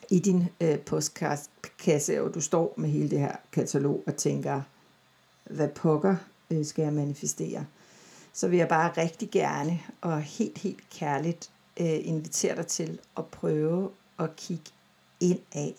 i 0.09 0.19
din 0.19 0.47
øh, 0.61 0.79
postkasse, 0.79 2.23
og 2.23 2.33
du 2.33 2.41
står 2.41 2.73
med 2.77 2.89
hele 2.89 3.09
det 3.09 3.19
her 3.19 3.35
katalog 3.51 4.03
og 4.07 4.15
tænker, 4.15 4.61
hvad 5.43 5.67
pokker 5.67 6.15
øh, 6.51 6.65
skal 6.65 6.83
jeg 6.83 6.93
manifestere? 6.93 7.65
Så 8.33 8.47
vil 8.47 8.57
jeg 8.57 8.67
bare 8.67 8.91
rigtig 8.97 9.29
gerne 9.31 9.79
og 10.01 10.21
helt, 10.21 10.57
helt 10.57 10.89
kærligt 10.89 11.51
øh, 11.79 12.07
invitere 12.07 12.55
dig 12.55 12.67
til 12.67 12.99
at 13.17 13.25
prøve 13.25 13.89
at 14.19 14.35
kigge 14.35 14.71
ind 15.19 15.39
af 15.55 15.75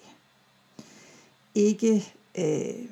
ikke 1.55 2.13
øh, 2.39 2.89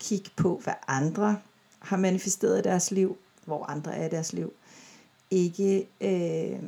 kigge 0.00 0.30
på, 0.36 0.60
hvad 0.64 0.74
andre 0.88 1.38
har 1.78 1.96
manifesteret 1.96 2.58
i 2.58 2.62
deres 2.62 2.90
liv, 2.90 3.16
hvor 3.44 3.64
andre 3.64 3.94
er 3.94 4.06
i 4.06 4.10
deres 4.10 4.32
liv. 4.32 4.52
Ikke 5.30 5.86
øh, 6.00 6.58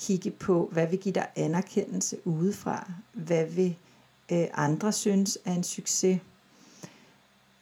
kigge 0.00 0.30
på, 0.30 0.68
hvad 0.72 0.86
vil 0.86 0.98
give 0.98 1.14
dig 1.14 1.28
anerkendelse 1.36 2.16
udefra. 2.24 2.92
Hvad 3.12 3.46
vil 3.46 3.76
øh, 4.32 4.46
andre 4.54 4.92
synes 4.92 5.38
er 5.44 5.52
en 5.52 5.64
succes. 5.64 6.20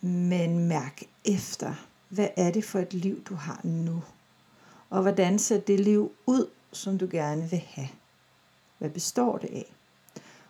Men 0.01 0.68
mærk 0.68 1.03
efter, 1.24 1.74
hvad 2.09 2.29
er 2.37 2.51
det 2.51 2.64
for 2.64 2.79
et 2.79 2.94
liv, 2.94 3.22
du 3.22 3.35
har 3.35 3.61
nu? 3.64 4.03
Og 4.90 5.03
hvordan 5.03 5.38
ser 5.38 5.61
det 5.61 5.81
liv 5.81 6.12
ud, 6.27 6.46
som 6.72 6.98
du 6.98 7.09
gerne 7.11 7.51
vil 7.51 7.62
have? 7.68 7.88
Hvad 8.79 8.90
består 8.90 9.38
det 9.38 9.48
af? 9.53 9.74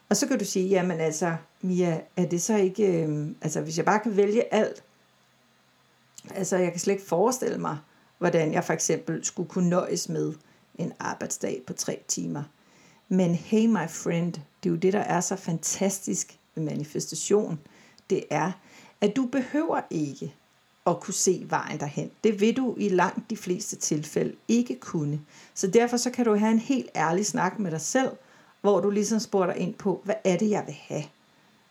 Og 0.08 0.16
så 0.16 0.26
kan 0.26 0.38
du 0.38 0.44
sige, 0.44 0.68
jamen 0.68 1.00
altså, 1.00 1.36
Mia, 1.62 2.00
er 2.16 2.26
det 2.26 2.42
så 2.42 2.56
ikke, 2.56 3.02
øh, 3.02 3.28
altså 3.42 3.60
hvis 3.60 3.76
jeg 3.76 3.84
bare 3.84 4.00
kan 4.00 4.16
vælge 4.16 4.54
alt, 4.54 4.82
altså 6.30 6.56
jeg 6.56 6.70
kan 6.70 6.80
slet 6.80 6.94
ikke 6.94 7.06
forestille 7.06 7.58
mig, 7.58 7.78
hvordan 8.18 8.52
jeg 8.52 8.64
for 8.64 8.72
eksempel 8.72 9.24
skulle 9.24 9.48
kunne 9.48 9.70
nøjes 9.70 10.08
med 10.08 10.34
en 10.78 10.92
arbejdsdag 10.98 11.62
på 11.66 11.72
tre 11.72 12.00
timer. 12.08 12.42
Men 13.08 13.34
hey 13.34 13.66
my 13.66 13.88
friend, 13.88 14.32
det 14.32 14.68
er 14.68 14.70
jo 14.70 14.76
det, 14.76 14.92
der 14.92 15.00
er 15.00 15.20
så 15.20 15.36
fantastisk 15.36 16.38
ved 16.54 16.64
manifestation. 16.64 17.58
Det 18.10 18.24
er, 18.30 18.52
at 19.00 19.16
du 19.16 19.26
behøver 19.26 19.80
ikke 19.90 20.34
at 20.86 21.00
kunne 21.00 21.14
se 21.14 21.46
vejen 21.48 21.80
derhen. 21.80 22.10
Det 22.24 22.40
vil 22.40 22.56
du 22.56 22.74
i 22.78 22.88
langt 22.88 23.30
de 23.30 23.36
fleste 23.36 23.76
tilfælde 23.76 24.34
ikke 24.48 24.80
kunne. 24.80 25.20
Så 25.54 25.66
derfor 25.66 25.96
så 25.96 26.10
kan 26.10 26.24
du 26.24 26.36
have 26.36 26.50
en 26.50 26.58
helt 26.58 26.90
ærlig 26.96 27.26
snak 27.26 27.58
med 27.58 27.70
dig 27.70 27.80
selv, 27.80 28.10
hvor 28.60 28.80
du 28.80 28.90
ligesom 28.90 29.18
spurgte 29.18 29.58
ind 29.58 29.74
på, 29.74 30.00
hvad 30.04 30.14
er 30.24 30.36
det, 30.36 30.50
jeg 30.50 30.62
vil 30.66 30.76
have? 30.80 31.04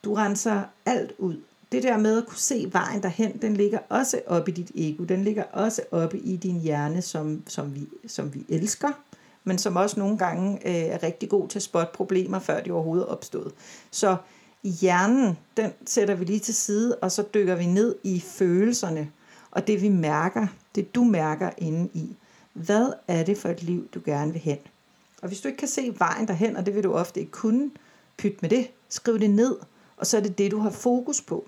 Du 0.03 0.13
renser 0.13 0.63
alt 0.85 1.13
ud. 1.17 1.41
Det 1.71 1.83
der 1.83 1.97
med 1.97 2.17
at 2.17 2.27
kunne 2.27 2.37
se 2.37 2.69
vejen 2.71 3.03
derhen, 3.03 3.37
den 3.41 3.57
ligger 3.57 3.79
også 3.89 4.21
oppe 4.27 4.51
i 4.51 4.53
dit 4.53 4.71
ego. 4.75 5.03
Den 5.03 5.23
ligger 5.23 5.43
også 5.43 5.81
oppe 5.91 6.17
i 6.17 6.35
din 6.35 6.59
hjerne, 6.59 7.01
som, 7.01 7.43
som, 7.47 7.75
vi, 7.75 7.87
som 8.07 8.33
vi 8.33 8.45
elsker, 8.49 8.91
men 9.43 9.57
som 9.57 9.75
også 9.75 9.99
nogle 9.99 10.17
gange 10.17 10.67
øh, 10.67 10.75
er 10.75 11.03
rigtig 11.03 11.29
god 11.29 11.47
til 11.47 11.59
at 11.59 11.63
spotte 11.63 11.91
problemer, 11.93 12.39
før 12.39 12.61
de 12.61 12.71
overhovedet 12.71 13.03
er 13.03 13.09
opstået. 13.09 13.51
Så 13.91 14.17
hjernen, 14.63 15.37
den 15.57 15.71
sætter 15.85 16.15
vi 16.15 16.25
lige 16.25 16.39
til 16.39 16.55
side, 16.55 16.95
og 16.95 17.11
så 17.11 17.23
dykker 17.33 17.55
vi 17.55 17.65
ned 17.65 17.95
i 18.03 18.19
følelserne, 18.19 19.11
og 19.51 19.67
det 19.67 19.81
vi 19.81 19.89
mærker, 19.89 20.47
det 20.75 20.95
du 20.95 21.03
mærker 21.03 21.49
inde 21.57 21.89
i. 21.93 22.15
Hvad 22.53 22.93
er 23.07 23.23
det 23.23 23.37
for 23.37 23.49
et 23.49 23.63
liv, 23.63 23.87
du 23.93 24.01
gerne 24.05 24.31
vil 24.31 24.41
hen? 24.41 24.57
Og 25.21 25.27
hvis 25.27 25.41
du 25.41 25.47
ikke 25.47 25.57
kan 25.57 25.67
se 25.67 25.95
vejen 25.97 26.27
derhen, 26.27 26.55
og 26.55 26.65
det 26.65 26.75
vil 26.75 26.83
du 26.83 26.93
ofte 26.93 27.19
ikke 27.19 27.31
kunne, 27.31 27.71
pyt 28.17 28.41
med 28.41 28.49
det, 28.49 28.67
skriv 28.89 29.19
det 29.19 29.29
ned, 29.29 29.55
og 29.97 30.07
så 30.07 30.17
er 30.17 30.21
det 30.21 30.37
det, 30.37 30.51
du 30.51 30.59
har 30.59 30.69
fokus 30.69 31.21
på. 31.21 31.45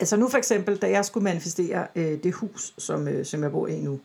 Altså 0.00 0.16
nu 0.16 0.28
for 0.28 0.38
eksempel, 0.38 0.76
da 0.76 0.90
jeg 0.90 1.04
skulle 1.04 1.24
manifestere 1.24 1.86
øh, 1.96 2.22
det 2.22 2.32
hus, 2.34 2.74
som, 2.78 3.08
øh, 3.08 3.24
som 3.24 3.42
jeg 3.42 3.50
bor 3.50 3.66
i 3.66 3.80
nu, 3.80 4.00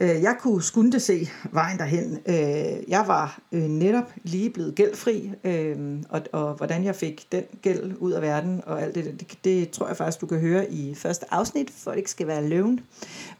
Øh, 0.00 0.22
jeg 0.22 0.36
kunne 0.40 0.62
skunde 0.62 1.00
se 1.00 1.28
vejen 1.52 1.78
derhen. 1.78 2.18
Øh, 2.28 2.90
jeg 2.90 3.04
var 3.06 3.40
øh, 3.52 3.62
netop 3.62 4.12
lige 4.22 4.50
blevet 4.50 4.74
gældfri, 4.74 5.30
øh, 5.44 6.02
og, 6.08 6.22
og 6.32 6.54
hvordan 6.54 6.84
jeg 6.84 6.96
fik 6.96 7.26
den 7.32 7.44
gæld 7.62 7.92
ud 7.98 8.12
af 8.12 8.22
verden 8.22 8.62
og 8.66 8.82
alt 8.82 8.94
det, 8.94 9.04
det, 9.20 9.38
det 9.44 9.70
tror 9.70 9.86
jeg 9.86 9.96
faktisk, 9.96 10.20
du 10.20 10.26
kan 10.26 10.40
høre 10.40 10.72
i 10.72 10.94
første 10.94 11.34
afsnit, 11.34 11.70
for 11.70 11.90
det 11.90 11.98
ikke 11.98 12.10
skal 12.10 12.26
være 12.26 12.48
løven. 12.48 12.80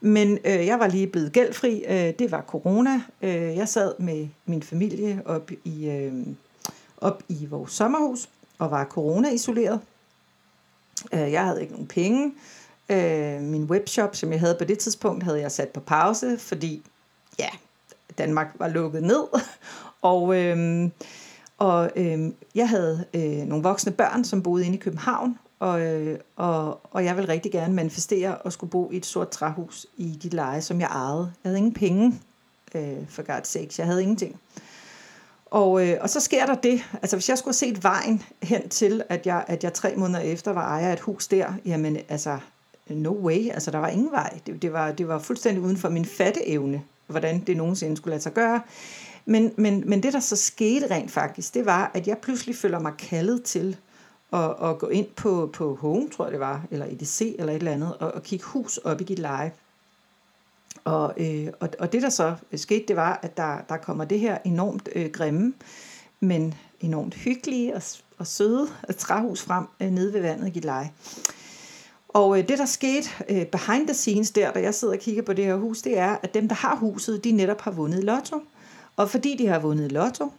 Men 0.01 0.37
øh, 0.45 0.65
jeg 0.65 0.79
var 0.79 0.87
lige 0.87 1.07
blevet 1.07 1.33
gældfri. 1.33 1.83
Øh, 1.87 2.13
det 2.19 2.31
var 2.31 2.41
corona. 2.41 3.01
jeg 3.21 3.67
sad 3.67 3.93
med 3.99 4.27
min 4.45 4.63
familie 4.63 5.21
op 5.25 5.51
i, 5.65 6.09
op 6.97 7.23
i 7.29 7.45
vores 7.49 7.71
sommerhus 7.71 8.29
og 8.59 8.71
var 8.71 8.85
corona-isoleret. 8.85 9.79
Øh, 11.13 11.31
jeg 11.31 11.45
havde 11.45 11.61
ikke 11.61 11.73
nogen 11.73 11.87
penge. 11.87 12.33
Øh, 12.89 13.41
min 13.41 13.63
webshop, 13.63 14.15
som 14.15 14.31
jeg 14.31 14.39
havde 14.39 14.55
på 14.59 14.63
det 14.63 14.79
tidspunkt, 14.79 15.23
havde 15.23 15.39
jeg 15.39 15.51
sat 15.51 15.69
på 15.69 15.79
pause, 15.79 16.37
fordi 16.39 16.83
ja, 17.39 17.49
Danmark 18.17 18.47
var 18.59 18.67
lukket 18.67 19.03
ned. 19.03 19.23
og 20.01 20.35
øh, 20.35 20.89
og 21.61 21.91
øh, 21.95 22.31
jeg 22.55 22.69
havde 22.69 23.05
øh, 23.13 23.47
nogle 23.47 23.63
voksne 23.63 23.91
børn, 23.91 24.23
som 24.23 24.43
boede 24.43 24.65
inde 24.65 24.77
i 24.77 24.79
København, 24.79 25.39
og, 25.59 25.81
øh, 25.81 26.19
og, 26.35 26.79
og 26.91 27.05
jeg 27.05 27.15
ville 27.15 27.29
rigtig 27.29 27.51
gerne 27.51 27.73
manifestere 27.73 28.37
og 28.37 28.53
skulle 28.53 28.71
bo 28.71 28.91
i 28.91 28.97
et 28.97 29.05
sort 29.05 29.29
træhus 29.29 29.85
i 29.97 30.19
de 30.23 30.29
leje, 30.29 30.61
som 30.61 30.79
jeg 30.79 30.87
ejede. 30.87 31.31
Jeg 31.43 31.49
havde 31.49 31.57
ingen 31.57 31.73
penge, 31.73 32.19
øh, 32.75 33.07
for 33.09 33.21
God's 33.21 33.43
sake. 33.43 33.69
Jeg 33.77 33.85
havde 33.85 34.01
ingenting. 34.01 34.39
Og, 35.51 35.87
øh, 35.87 35.97
og 36.01 36.09
så 36.09 36.19
sker 36.19 36.45
der 36.45 36.55
det, 36.55 36.83
altså 36.93 37.15
hvis 37.15 37.29
jeg 37.29 37.37
skulle 37.37 37.55
have 37.61 37.73
set 37.73 37.83
vejen 37.83 38.23
hen 38.43 38.69
til, 38.69 39.03
at 39.09 39.25
jeg, 39.25 39.45
at 39.47 39.63
jeg 39.63 39.73
tre 39.73 39.95
måneder 39.95 40.19
efter 40.19 40.51
var 40.51 40.67
ejer 40.67 40.89
af 40.89 40.93
et 40.93 40.99
hus 40.99 41.27
der, 41.27 41.53
jamen 41.65 41.97
altså, 42.09 42.37
no 42.89 43.11
way, 43.11 43.49
altså 43.49 43.71
der 43.71 43.77
var 43.77 43.87
ingen 43.87 44.11
vej. 44.11 44.39
Det, 44.47 44.61
det, 44.61 44.73
var, 44.73 44.91
det 44.91 45.07
var 45.07 45.19
fuldstændig 45.19 45.63
uden 45.63 45.77
for 45.77 45.89
min 45.89 46.05
fatteevne, 46.05 46.81
hvordan 47.07 47.39
det 47.39 47.57
nogensinde 47.57 47.97
skulle 47.97 48.11
lade 48.11 48.21
sig 48.21 48.33
gøre. 48.33 48.61
Men, 49.25 49.51
men, 49.55 49.83
men 49.85 50.03
det, 50.03 50.13
der 50.13 50.19
så 50.19 50.35
skete 50.35 50.91
rent 50.91 51.11
faktisk, 51.11 51.53
det 51.53 51.65
var, 51.65 51.91
at 51.93 52.07
jeg 52.07 52.17
pludselig 52.17 52.55
føler 52.55 52.79
mig 52.79 52.93
kaldet 52.97 53.43
til 53.43 53.77
at, 54.33 54.55
at 54.63 54.79
gå 54.79 54.87
ind 54.87 55.07
på, 55.15 55.49
på 55.53 55.75
Home, 55.75 56.09
tror 56.09 56.25
jeg 56.25 56.31
det 56.31 56.39
var, 56.39 56.65
eller 56.71 56.85
EDC 56.85 57.35
eller 57.39 57.53
et 57.53 57.57
eller 57.57 57.71
andet, 57.71 57.97
og, 57.97 58.11
og 58.11 58.23
kigge 58.23 58.45
hus 58.45 58.77
op 58.77 59.01
i 59.01 59.03
dit 59.03 59.19
leje. 59.19 59.51
Og, 60.83 61.13
øh, 61.17 61.47
og, 61.59 61.69
og 61.79 61.93
det, 61.93 62.01
der 62.01 62.09
så 62.09 62.35
øh, 62.51 62.59
skete, 62.59 62.85
det 62.87 62.95
var, 62.95 63.19
at 63.21 63.37
der, 63.37 63.57
der 63.69 63.77
kommer 63.77 64.05
det 64.05 64.19
her 64.19 64.37
enormt 64.45 64.89
øh, 64.95 65.11
grimme, 65.11 65.53
men 66.19 66.53
enormt 66.79 67.13
hyggelige 67.13 67.75
og, 67.75 67.81
og 68.17 68.27
søde 68.27 68.67
træhus 68.97 69.41
frem 69.41 69.65
øh, 69.79 69.91
nede 69.91 70.13
ved 70.13 70.21
vandet 70.21 70.47
i 70.47 70.49
Gilleleje. 70.49 70.91
Og 72.07 72.39
øh, 72.39 72.47
det, 72.47 72.57
der 72.57 72.65
skete 72.65 73.09
øh, 73.29 73.45
behind 73.45 73.87
the 73.87 73.93
scenes 73.93 74.31
der, 74.31 74.51
da 74.51 74.61
jeg 74.61 74.73
sidder 74.73 74.93
og 74.93 74.99
kigger 74.99 75.21
på 75.21 75.33
det 75.33 75.45
her 75.45 75.55
hus, 75.55 75.81
det 75.81 75.97
er, 75.97 76.17
at 76.23 76.33
dem, 76.33 76.47
der 76.47 76.55
har 76.55 76.75
huset, 76.75 77.23
de 77.23 77.31
netop 77.31 77.61
har 77.61 77.71
vundet 77.71 78.03
lotto. 78.03 78.41
Og 78.95 79.09
fordi 79.09 79.35
de 79.35 79.47
har 79.47 79.59
vundet 79.59 79.91
lotto, 79.91 80.31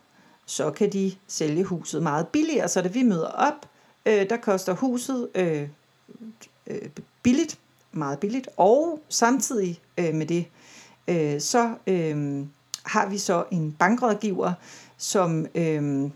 så 0.46 0.70
kan 0.70 0.92
de 0.92 1.14
sælge 1.28 1.64
huset 1.64 2.02
meget 2.02 2.28
billigere. 2.28 2.68
Så 2.68 2.82
da 2.82 2.88
vi 2.88 3.02
møder 3.02 3.26
op, 3.26 3.66
øh, 4.06 4.30
der 4.30 4.36
koster 4.36 4.72
huset 4.72 5.28
øh, 5.34 5.68
øh, 6.66 6.88
billigt, 7.22 7.58
meget 7.92 8.18
billigt, 8.18 8.48
og 8.56 9.00
samtidig 9.08 9.80
øh, 9.98 10.14
med 10.14 10.26
det, 10.26 10.46
øh, 11.08 11.40
så 11.40 11.74
øh, 11.86 12.46
har 12.82 13.08
vi 13.08 13.18
så 13.18 13.44
en 13.50 13.76
bankrådgiver, 13.78 14.52
som 14.98 15.46
øh, 15.54 16.10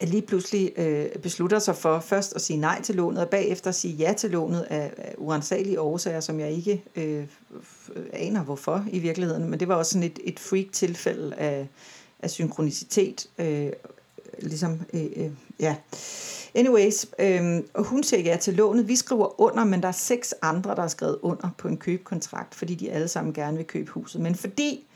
lige 0.00 0.22
pludselig 0.22 0.72
øh, 0.76 1.08
beslutter 1.22 1.58
sig 1.58 1.76
for 1.76 2.00
først 2.00 2.34
at 2.34 2.40
sige 2.40 2.56
nej 2.56 2.82
til 2.82 2.94
lånet, 2.94 3.22
og 3.22 3.28
bagefter 3.28 3.70
sige 3.70 3.94
ja 3.94 4.12
til 4.12 4.30
lånet 4.30 4.66
af, 4.70 4.92
af 4.96 5.14
uansagelige 5.18 5.80
årsager, 5.80 6.20
som 6.20 6.40
jeg 6.40 6.50
ikke 6.50 6.84
øh, 6.96 7.26
aner 8.12 8.42
hvorfor 8.42 8.84
i 8.92 8.98
virkeligheden. 8.98 9.50
Men 9.50 9.60
det 9.60 9.68
var 9.68 9.74
også 9.74 9.90
sådan 9.92 10.10
et, 10.10 10.18
et 10.24 10.40
freak 10.40 10.66
tilfælde 10.72 11.34
af, 11.36 11.68
af 12.22 12.30
synkronicitet. 12.30 13.26
Øh, 13.38 13.72
ligesom, 14.42 14.80
øh, 14.92 15.06
øh, 15.16 15.30
ja. 15.60 15.76
Anyways, 16.54 17.06
øh, 17.18 17.62
og 17.74 17.84
hun 17.84 18.02
siger 18.02 18.22
ja 18.22 18.36
til 18.36 18.54
lånet. 18.54 18.88
Vi 18.88 18.96
skriver 18.96 19.40
under, 19.40 19.64
men 19.64 19.82
der 19.82 19.88
er 19.88 19.92
seks 19.92 20.34
andre, 20.42 20.74
der 20.74 20.80
har 20.80 20.88
skrevet 20.88 21.18
under 21.22 21.50
på 21.58 21.68
en 21.68 21.76
købekontrakt, 21.76 22.54
fordi 22.54 22.74
de 22.74 22.90
alle 22.90 23.08
sammen 23.08 23.34
gerne 23.34 23.56
vil 23.56 23.66
købe 23.66 23.90
huset. 23.90 24.20
Men 24.20 24.34
fordi 24.34 24.86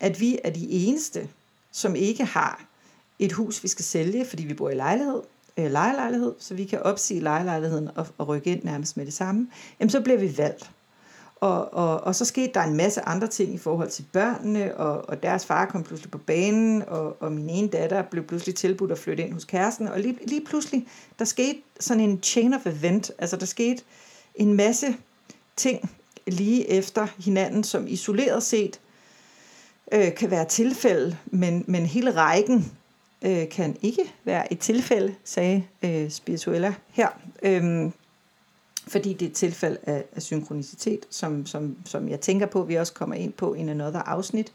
at 0.00 0.20
vi 0.20 0.38
er 0.44 0.50
de 0.50 0.70
eneste, 0.70 1.28
som 1.72 1.94
ikke 1.94 2.24
har 2.24 2.64
et 3.18 3.32
hus, 3.32 3.62
vi 3.62 3.68
skal 3.68 3.84
sælge, 3.84 4.24
fordi 4.24 4.44
vi 4.44 4.54
bor 4.54 4.70
i 4.70 4.74
lejlighed, 4.74 5.20
øh, 5.56 5.70
lejelejlighed, 5.70 6.34
så 6.38 6.54
vi 6.54 6.64
kan 6.64 6.82
opsige 6.82 7.20
lejelejligheden 7.20 7.90
og, 7.94 8.06
og 8.18 8.28
rykke 8.28 8.50
ind 8.50 8.64
nærmest 8.64 8.96
med 8.96 9.06
det 9.06 9.14
samme, 9.14 9.48
jamen 9.80 9.90
så 9.90 10.00
bliver 10.00 10.18
vi 10.18 10.38
valgt. 10.38 10.70
Og, 11.42 11.74
og, 11.74 12.00
og 12.00 12.14
så 12.14 12.24
skete 12.24 12.50
der 12.54 12.62
en 12.62 12.76
masse 12.76 13.00
andre 13.00 13.26
ting 13.26 13.54
i 13.54 13.58
forhold 13.58 13.90
til 13.90 14.04
børnene, 14.12 14.76
og, 14.76 15.08
og 15.08 15.22
deres 15.22 15.46
far 15.46 15.66
kom 15.66 15.82
pludselig 15.82 16.10
på 16.10 16.18
banen, 16.18 16.82
og, 16.82 17.22
og 17.22 17.32
min 17.32 17.50
ene 17.50 17.68
datter 17.68 18.02
blev 18.02 18.26
pludselig 18.26 18.54
tilbudt 18.54 18.92
at 18.92 18.98
flytte 18.98 19.22
ind 19.22 19.32
hos 19.32 19.44
kæresten, 19.44 19.88
og 19.88 20.00
lige, 20.00 20.18
lige 20.26 20.44
pludselig, 20.44 20.86
der 21.18 21.24
skete 21.24 21.58
sådan 21.80 22.02
en 22.02 22.22
chain 22.22 22.54
of 22.54 22.66
event, 22.66 23.10
altså 23.18 23.36
der 23.36 23.46
skete 23.46 23.82
en 24.34 24.54
masse 24.54 24.96
ting 25.56 25.90
lige 26.26 26.70
efter 26.70 27.06
hinanden, 27.18 27.64
som 27.64 27.86
isoleret 27.88 28.42
set 28.42 28.80
øh, 29.92 30.14
kan 30.14 30.30
være 30.30 30.44
tilfælde, 30.44 31.16
men, 31.26 31.64
men 31.66 31.86
hele 31.86 32.16
rækken 32.16 32.72
øh, 33.22 33.48
kan 33.48 33.76
ikke 33.82 34.14
være 34.24 34.52
et 34.52 34.58
tilfælde, 34.58 35.14
sagde 35.24 35.64
øh, 35.82 36.10
Spirituella 36.10 36.74
her. 36.90 37.08
Øhm, 37.42 37.92
fordi 38.92 39.12
det 39.12 39.26
er 39.26 39.30
et 39.30 39.36
tilfælde 39.36 39.78
af, 39.82 40.04
af 40.12 40.22
synkronicitet, 40.22 41.06
som, 41.10 41.46
som, 41.46 41.76
som 41.84 42.08
jeg 42.08 42.20
tænker 42.20 42.46
på, 42.46 42.62
vi 42.62 42.74
også 42.74 42.92
kommer 42.92 43.16
ind 43.16 43.32
på 43.32 43.54
i 43.54 43.58
en 43.58 43.68
another 43.68 44.00
afsnit. 44.00 44.52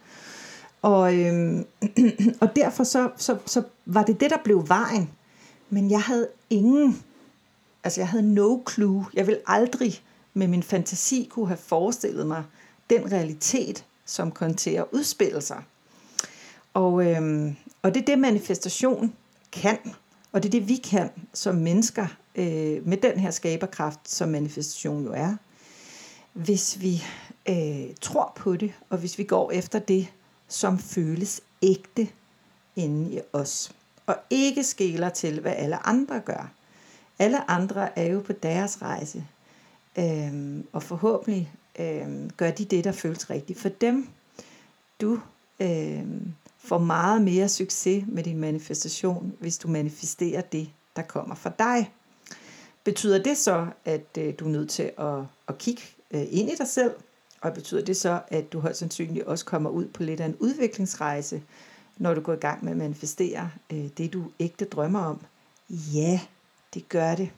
Og, 0.82 1.16
øhm, 1.20 1.66
og 2.42 2.56
derfor 2.56 2.84
så, 2.84 3.10
så, 3.18 3.38
så 3.46 3.64
var 3.86 4.04
det 4.04 4.20
det, 4.20 4.30
der 4.30 4.38
blev 4.44 4.68
vejen. 4.68 5.10
Men 5.70 5.92
jeg 5.92 6.02
havde 6.02 6.28
ingen, 6.50 7.04
altså 7.84 8.02
jeg 8.02 8.08
havde 8.08 8.34
no 8.34 8.60
clue. 8.70 9.06
Jeg 9.14 9.28
vil 9.28 9.40
aldrig 9.48 10.02
med 10.34 10.48
min 10.48 10.64
fantasi 10.64 11.28
kunne 11.32 11.48
have 11.48 11.58
forestillet 11.58 12.28
mig 12.28 12.44
den 12.90 13.12
realitet, 13.12 13.86
som 14.06 14.32
kom 14.32 14.54
til 14.54 14.72
at 14.72 14.86
udspille 14.92 15.42
sig. 15.42 15.64
Og, 16.74 17.06
øhm, 17.06 17.56
og 17.82 17.94
det 17.94 18.02
er 18.02 18.06
det, 18.06 18.20
manifestation 18.20 19.14
kan. 19.52 19.78
Og 20.32 20.44
det 20.44 20.50
er 20.50 20.60
det, 20.60 20.68
vi 20.68 20.76
kan 20.76 21.10
som 21.34 21.56
mennesker 21.56 22.08
øh, 22.36 22.88
med 22.88 22.98
den 22.98 23.20
her 23.20 23.32
skaberkraft, 23.32 24.00
som 24.10 24.30
manifestation 24.30 25.04
jo 25.04 25.14
er. 25.14 25.36
Hvis 26.34 26.82
vi 26.82 27.04
øh, 27.50 27.96
tror 28.02 28.34
på 28.36 28.56
det, 28.56 28.74
og 28.90 28.98
hvis 28.98 29.18
vi 29.18 29.24
går 29.24 29.52
efter 29.52 29.80
det, 29.80 30.08
som 30.48 30.80
føles 30.80 31.42
ægte 31.62 32.08
inde 32.76 33.14
i 33.16 33.20
os. 33.34 33.72
Og 34.06 34.16
ikke 34.30 34.64
skæler 34.64 35.10
til, 35.10 35.40
hvad 35.40 35.54
alle 35.56 35.88
andre 35.88 36.20
gør. 36.20 36.52
Alle 37.20 37.52
andre 37.52 38.00
er 38.00 38.12
jo 38.12 38.20
på 38.20 38.34
deres 38.34 38.82
rejse. 38.82 39.26
Øh, 39.98 40.64
og 40.74 40.84
forhåbentlig 40.84 41.52
øh, 41.80 42.30
gør 42.38 42.52
de 42.52 42.66
det, 42.66 42.84
der 42.84 42.92
føles 42.92 43.30
rigtigt 43.30 43.60
for 43.60 43.70
dem. 43.70 44.10
Du 45.02 45.20
øh, 45.60 46.06
får 46.68 46.78
meget 46.78 47.22
mere 47.22 47.50
succes 47.50 48.04
med 48.08 48.24
din 48.24 48.38
manifestation, 48.38 49.34
hvis 49.40 49.58
du 49.58 49.68
manifesterer 49.68 50.42
det, 50.42 50.70
der 50.96 51.02
kommer 51.02 51.36
fra 51.36 51.52
dig. 51.60 51.92
Betyder 52.84 53.24
det 53.24 53.38
så, 53.38 53.68
at 53.86 54.18
øh, 54.18 54.34
du 54.40 54.46
er 54.46 54.50
nødt 54.50 54.70
til 54.70 54.92
at, 54.98 55.20
at 55.48 55.58
kigge 55.58 55.82
øh, 56.12 56.22
ind 56.30 56.50
i 56.50 56.56
dig 56.56 56.68
selv? 56.68 56.92
Og 57.42 57.54
betyder 57.54 57.86
det 57.86 57.98
så, 57.98 58.22
at 58.28 58.54
du 58.54 58.60
højst 58.60 58.80
sandsynligt 58.80 59.26
også 59.26 59.46
kommer 59.46 59.70
ud 59.70 59.88
på 59.88 60.04
lidt 60.04 60.20
af 60.20 60.26
en 60.26 60.36
udviklingsrejse, 60.40 61.44
når 61.98 62.14
du 62.14 62.22
går 62.22 62.34
i 62.34 62.38
gang 62.38 62.64
med 62.64 62.72
at 62.72 62.78
manifestere 62.78 63.52
øh, 63.74 63.88
det, 63.98 64.14
du 64.14 64.32
ægte 64.40 64.66
drømmer 64.66 65.00
om? 65.00 65.20
Ja, 65.70 66.20
det 66.74 66.90
gør 66.90 67.16
det. 67.16 67.30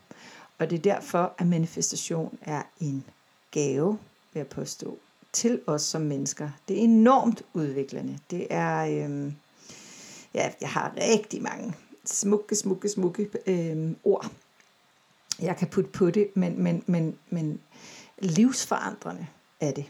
Og 0.57 0.69
det 0.69 0.75
er 0.75 0.81
derfor, 0.81 1.33
at 1.37 1.47
manifestation 1.47 2.37
er 2.41 2.63
en 2.79 3.05
gave, 3.51 3.99
vil 4.33 4.39
jeg 4.39 4.47
påstå 4.47 4.97
til 5.33 5.61
os 5.67 5.81
som 5.81 6.01
mennesker. 6.01 6.49
Det 6.67 6.79
er 6.79 6.81
enormt 6.81 7.43
udviklende. 7.53 8.19
Det 8.31 8.47
er, 8.49 8.85
øh, 8.85 9.33
ja, 10.33 10.51
jeg 10.61 10.69
har 10.69 10.93
rigtig 10.97 11.41
mange 11.41 11.73
smukke, 12.05 12.55
smukke, 12.55 12.89
smukke 12.89 13.29
øh, 13.47 13.91
ord, 14.03 14.31
jeg 15.41 15.57
kan 15.57 15.67
putte 15.67 15.89
på 15.89 16.09
det, 16.09 16.27
men, 16.35 16.63
men, 16.63 16.83
men, 16.87 17.17
men 17.29 17.59
livsforandrende 18.19 19.27
er 19.59 19.71
det. 19.71 19.85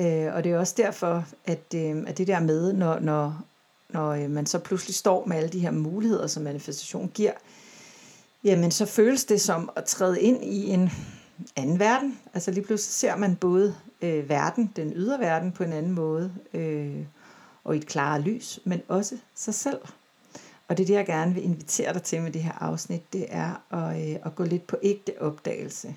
Øh, 0.00 0.34
og 0.34 0.44
det 0.44 0.52
er 0.52 0.58
også 0.58 0.74
derfor, 0.76 1.24
at, 1.44 1.74
øh, 1.74 2.04
at 2.06 2.18
det 2.18 2.26
der 2.26 2.40
med, 2.40 2.72
når, 2.72 2.98
når, 2.98 3.44
når 3.88 4.10
øh, 4.10 4.30
man 4.30 4.46
så 4.46 4.58
pludselig 4.58 4.94
står 4.94 5.26
med 5.26 5.36
alle 5.36 5.48
de 5.48 5.58
her 5.58 5.70
muligheder, 5.70 6.26
som 6.26 6.42
manifestation 6.42 7.10
giver, 7.14 7.32
jamen 8.44 8.70
så 8.70 8.86
føles 8.86 9.24
det 9.24 9.40
som 9.40 9.70
at 9.76 9.84
træde 9.84 10.20
ind 10.20 10.44
i 10.44 10.70
en 10.70 10.90
anden 11.56 11.78
verden. 11.78 12.18
Altså 12.34 12.50
lige 12.50 12.64
pludselig 12.64 12.92
ser 12.92 13.16
man 13.16 13.36
både 13.36 13.76
øh, 14.02 14.28
verden, 14.28 14.72
den 14.76 14.92
ydre 14.96 15.20
verden 15.20 15.52
på 15.52 15.64
en 15.64 15.72
anden 15.72 15.92
måde, 15.92 16.34
øh, 16.54 17.04
og 17.64 17.74
i 17.74 17.78
et 17.78 17.86
klarere 17.86 18.20
lys, 18.20 18.60
men 18.64 18.82
også 18.88 19.18
sig 19.34 19.54
selv. 19.54 19.80
Og 20.68 20.76
det 20.76 20.82
er 20.82 20.86
det, 20.86 20.94
jeg 20.94 21.06
gerne 21.06 21.34
vil 21.34 21.44
invitere 21.44 21.92
dig 21.92 22.02
til 22.02 22.22
med 22.22 22.32
det 22.32 22.42
her 22.42 22.52
afsnit, 22.52 23.12
det 23.12 23.26
er 23.28 23.74
at, 23.74 24.10
øh, 24.10 24.16
at 24.24 24.34
gå 24.34 24.44
lidt 24.44 24.66
på 24.66 24.76
ægte 24.82 25.12
opdagelse. 25.20 25.96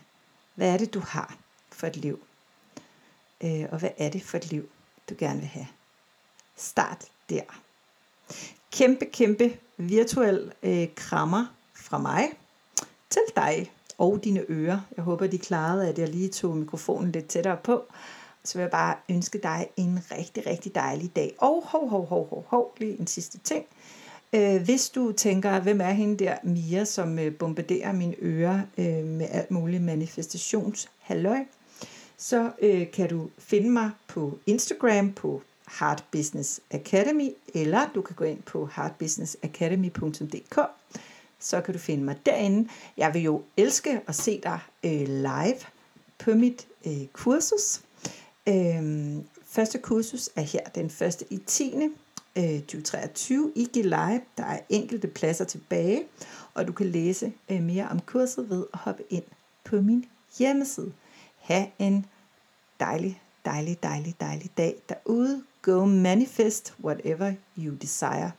Hvad 0.56 0.74
er 0.74 0.78
det, 0.78 0.94
du 0.94 1.00
har 1.00 1.38
for 1.72 1.88
et 1.88 1.98
liv? 1.98 2.20
øh, 3.44 3.66
og 3.72 3.80
hvad 3.80 3.90
er 3.98 4.10
det 4.10 4.24
for 4.24 4.38
et 4.38 4.52
liv, 4.52 4.70
du 5.10 5.16
gerne 5.18 5.40
vil 5.40 5.48
have. 5.48 5.68
Start 6.56 7.06
der. 7.30 7.42
Kæmpe, 8.72 9.06
kæmpe 9.06 9.58
virtuel 9.78 10.52
øh, 10.64 10.88
krammer 10.96 11.46
fra 11.76 11.98
mig 11.98 12.30
til 13.10 13.22
dig 13.36 13.72
og 14.00 14.20
dine 14.24 14.44
ører. 14.50 14.80
Jeg 14.98 15.04
håber, 15.04 15.28
de 15.28 15.38
klarede, 15.38 15.90
at 15.90 16.00
jeg 16.00 16.10
lige 16.10 16.30
tog 16.30 16.58
mikrofonen 16.58 17.12
lidt 17.12 17.28
tættere 17.28 17.58
på. 17.64 17.84
Så 18.44 18.58
vil 18.58 18.62
jeg 18.62 18.72
bare 18.72 18.96
ønske 19.10 19.40
dig 19.44 19.68
en 19.78 20.00
rigtig, 20.12 20.48
rigtig 20.48 20.76
dejlig 20.76 21.16
dag. 21.16 21.36
Og 21.38 21.64
hov, 21.66 21.90
hov, 21.90 22.06
hov, 22.06 22.30
hov, 22.30 22.46
hov, 22.48 22.76
lige 22.78 23.00
en 23.00 23.08
sidste 23.08 23.38
ting. 23.38 23.66
Øh, 24.34 24.62
hvis 24.62 24.90
du 24.90 25.12
tænker, 25.12 25.60
hvem 25.60 25.82
er 25.82 25.92
hende 25.92 26.24
der, 26.24 26.36
Mia, 26.44 26.86
som 26.86 27.20
øh, 27.20 27.36
bombarderer 27.36 27.94
mine 27.94 28.16
ører 28.22 28.62
øh, 28.78 29.06
med 29.06 29.28
alt 29.32 29.52
muligt 29.52 29.84
manifestationshalløj, 29.84 31.46
så 32.18 32.52
øh, 32.62 32.92
kan 32.92 33.10
du 33.10 33.30
finde 33.38 33.70
mig 33.70 33.92
på 34.08 34.40
Instagram 34.46 35.12
på 35.14 35.42
Heart 35.80 36.04
Business 36.12 36.62
Academy, 36.72 37.30
eller 37.54 37.90
du 37.96 38.02
kan 38.02 38.16
gå 38.16 38.24
ind 38.24 38.42
på 38.42 38.70
heartbusinessacademy.dk, 38.76 40.60
så 41.40 41.62
kan 41.62 41.74
du 41.74 41.80
finde 41.80 42.04
mig 42.04 42.26
derinde. 42.26 42.70
Jeg 42.98 43.14
vil 43.14 43.22
jo 43.22 43.44
elske 43.58 44.02
at 44.08 44.16
se 44.16 44.42
dig 44.44 44.60
øh, 44.84 45.08
live 45.08 45.60
på 46.20 46.32
mit 46.32 46.68
øh, 46.86 47.08
kursus. 47.14 47.82
Øh, 48.48 49.16
første 49.44 49.78
kursus 49.78 50.30
er 50.36 50.42
her 50.42 50.64
den 50.76 50.90
første 50.90 51.26
i 51.30 51.38
10. 51.38 51.74
2023 52.36 53.52
øh, 53.56 53.64
i 53.74 53.82
Live. 53.82 54.22
Der 54.38 54.44
er 54.44 54.60
enkelte 54.70 55.08
pladser 55.08 55.46
tilbage, 55.46 56.04
og 56.54 56.68
du 56.68 56.72
kan 56.72 56.86
læse 56.86 57.34
øh, 57.50 57.64
mere 57.64 57.88
om 57.90 58.00
kurset 58.00 58.50
ved 58.50 58.66
at 58.74 58.80
hoppe 58.80 59.04
ind 59.10 59.24
på 59.64 59.76
min 59.76 60.06
hjemmeside. 60.40 60.94
Ha' 61.38 61.66
en 61.80 62.06
dejlig, 62.80 63.22
dejlig, 63.46 63.84
dejlig, 63.84 64.16
dejlig 64.20 64.50
dag 64.58 64.76
derude. 64.90 65.44
Go 65.62 65.86
manifest 65.86 66.74
whatever 66.84 67.34
you 67.58 67.76
desire. 67.76 68.32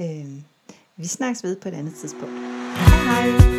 Øh, 0.00 0.42
vi 0.96 1.06
snakkes 1.06 1.44
ved 1.44 1.56
på 1.56 1.68
et 1.68 1.74
andet 1.74 1.94
tidspunkt. 1.94 2.34
Hej 2.76 3.30
hej! 3.30 3.53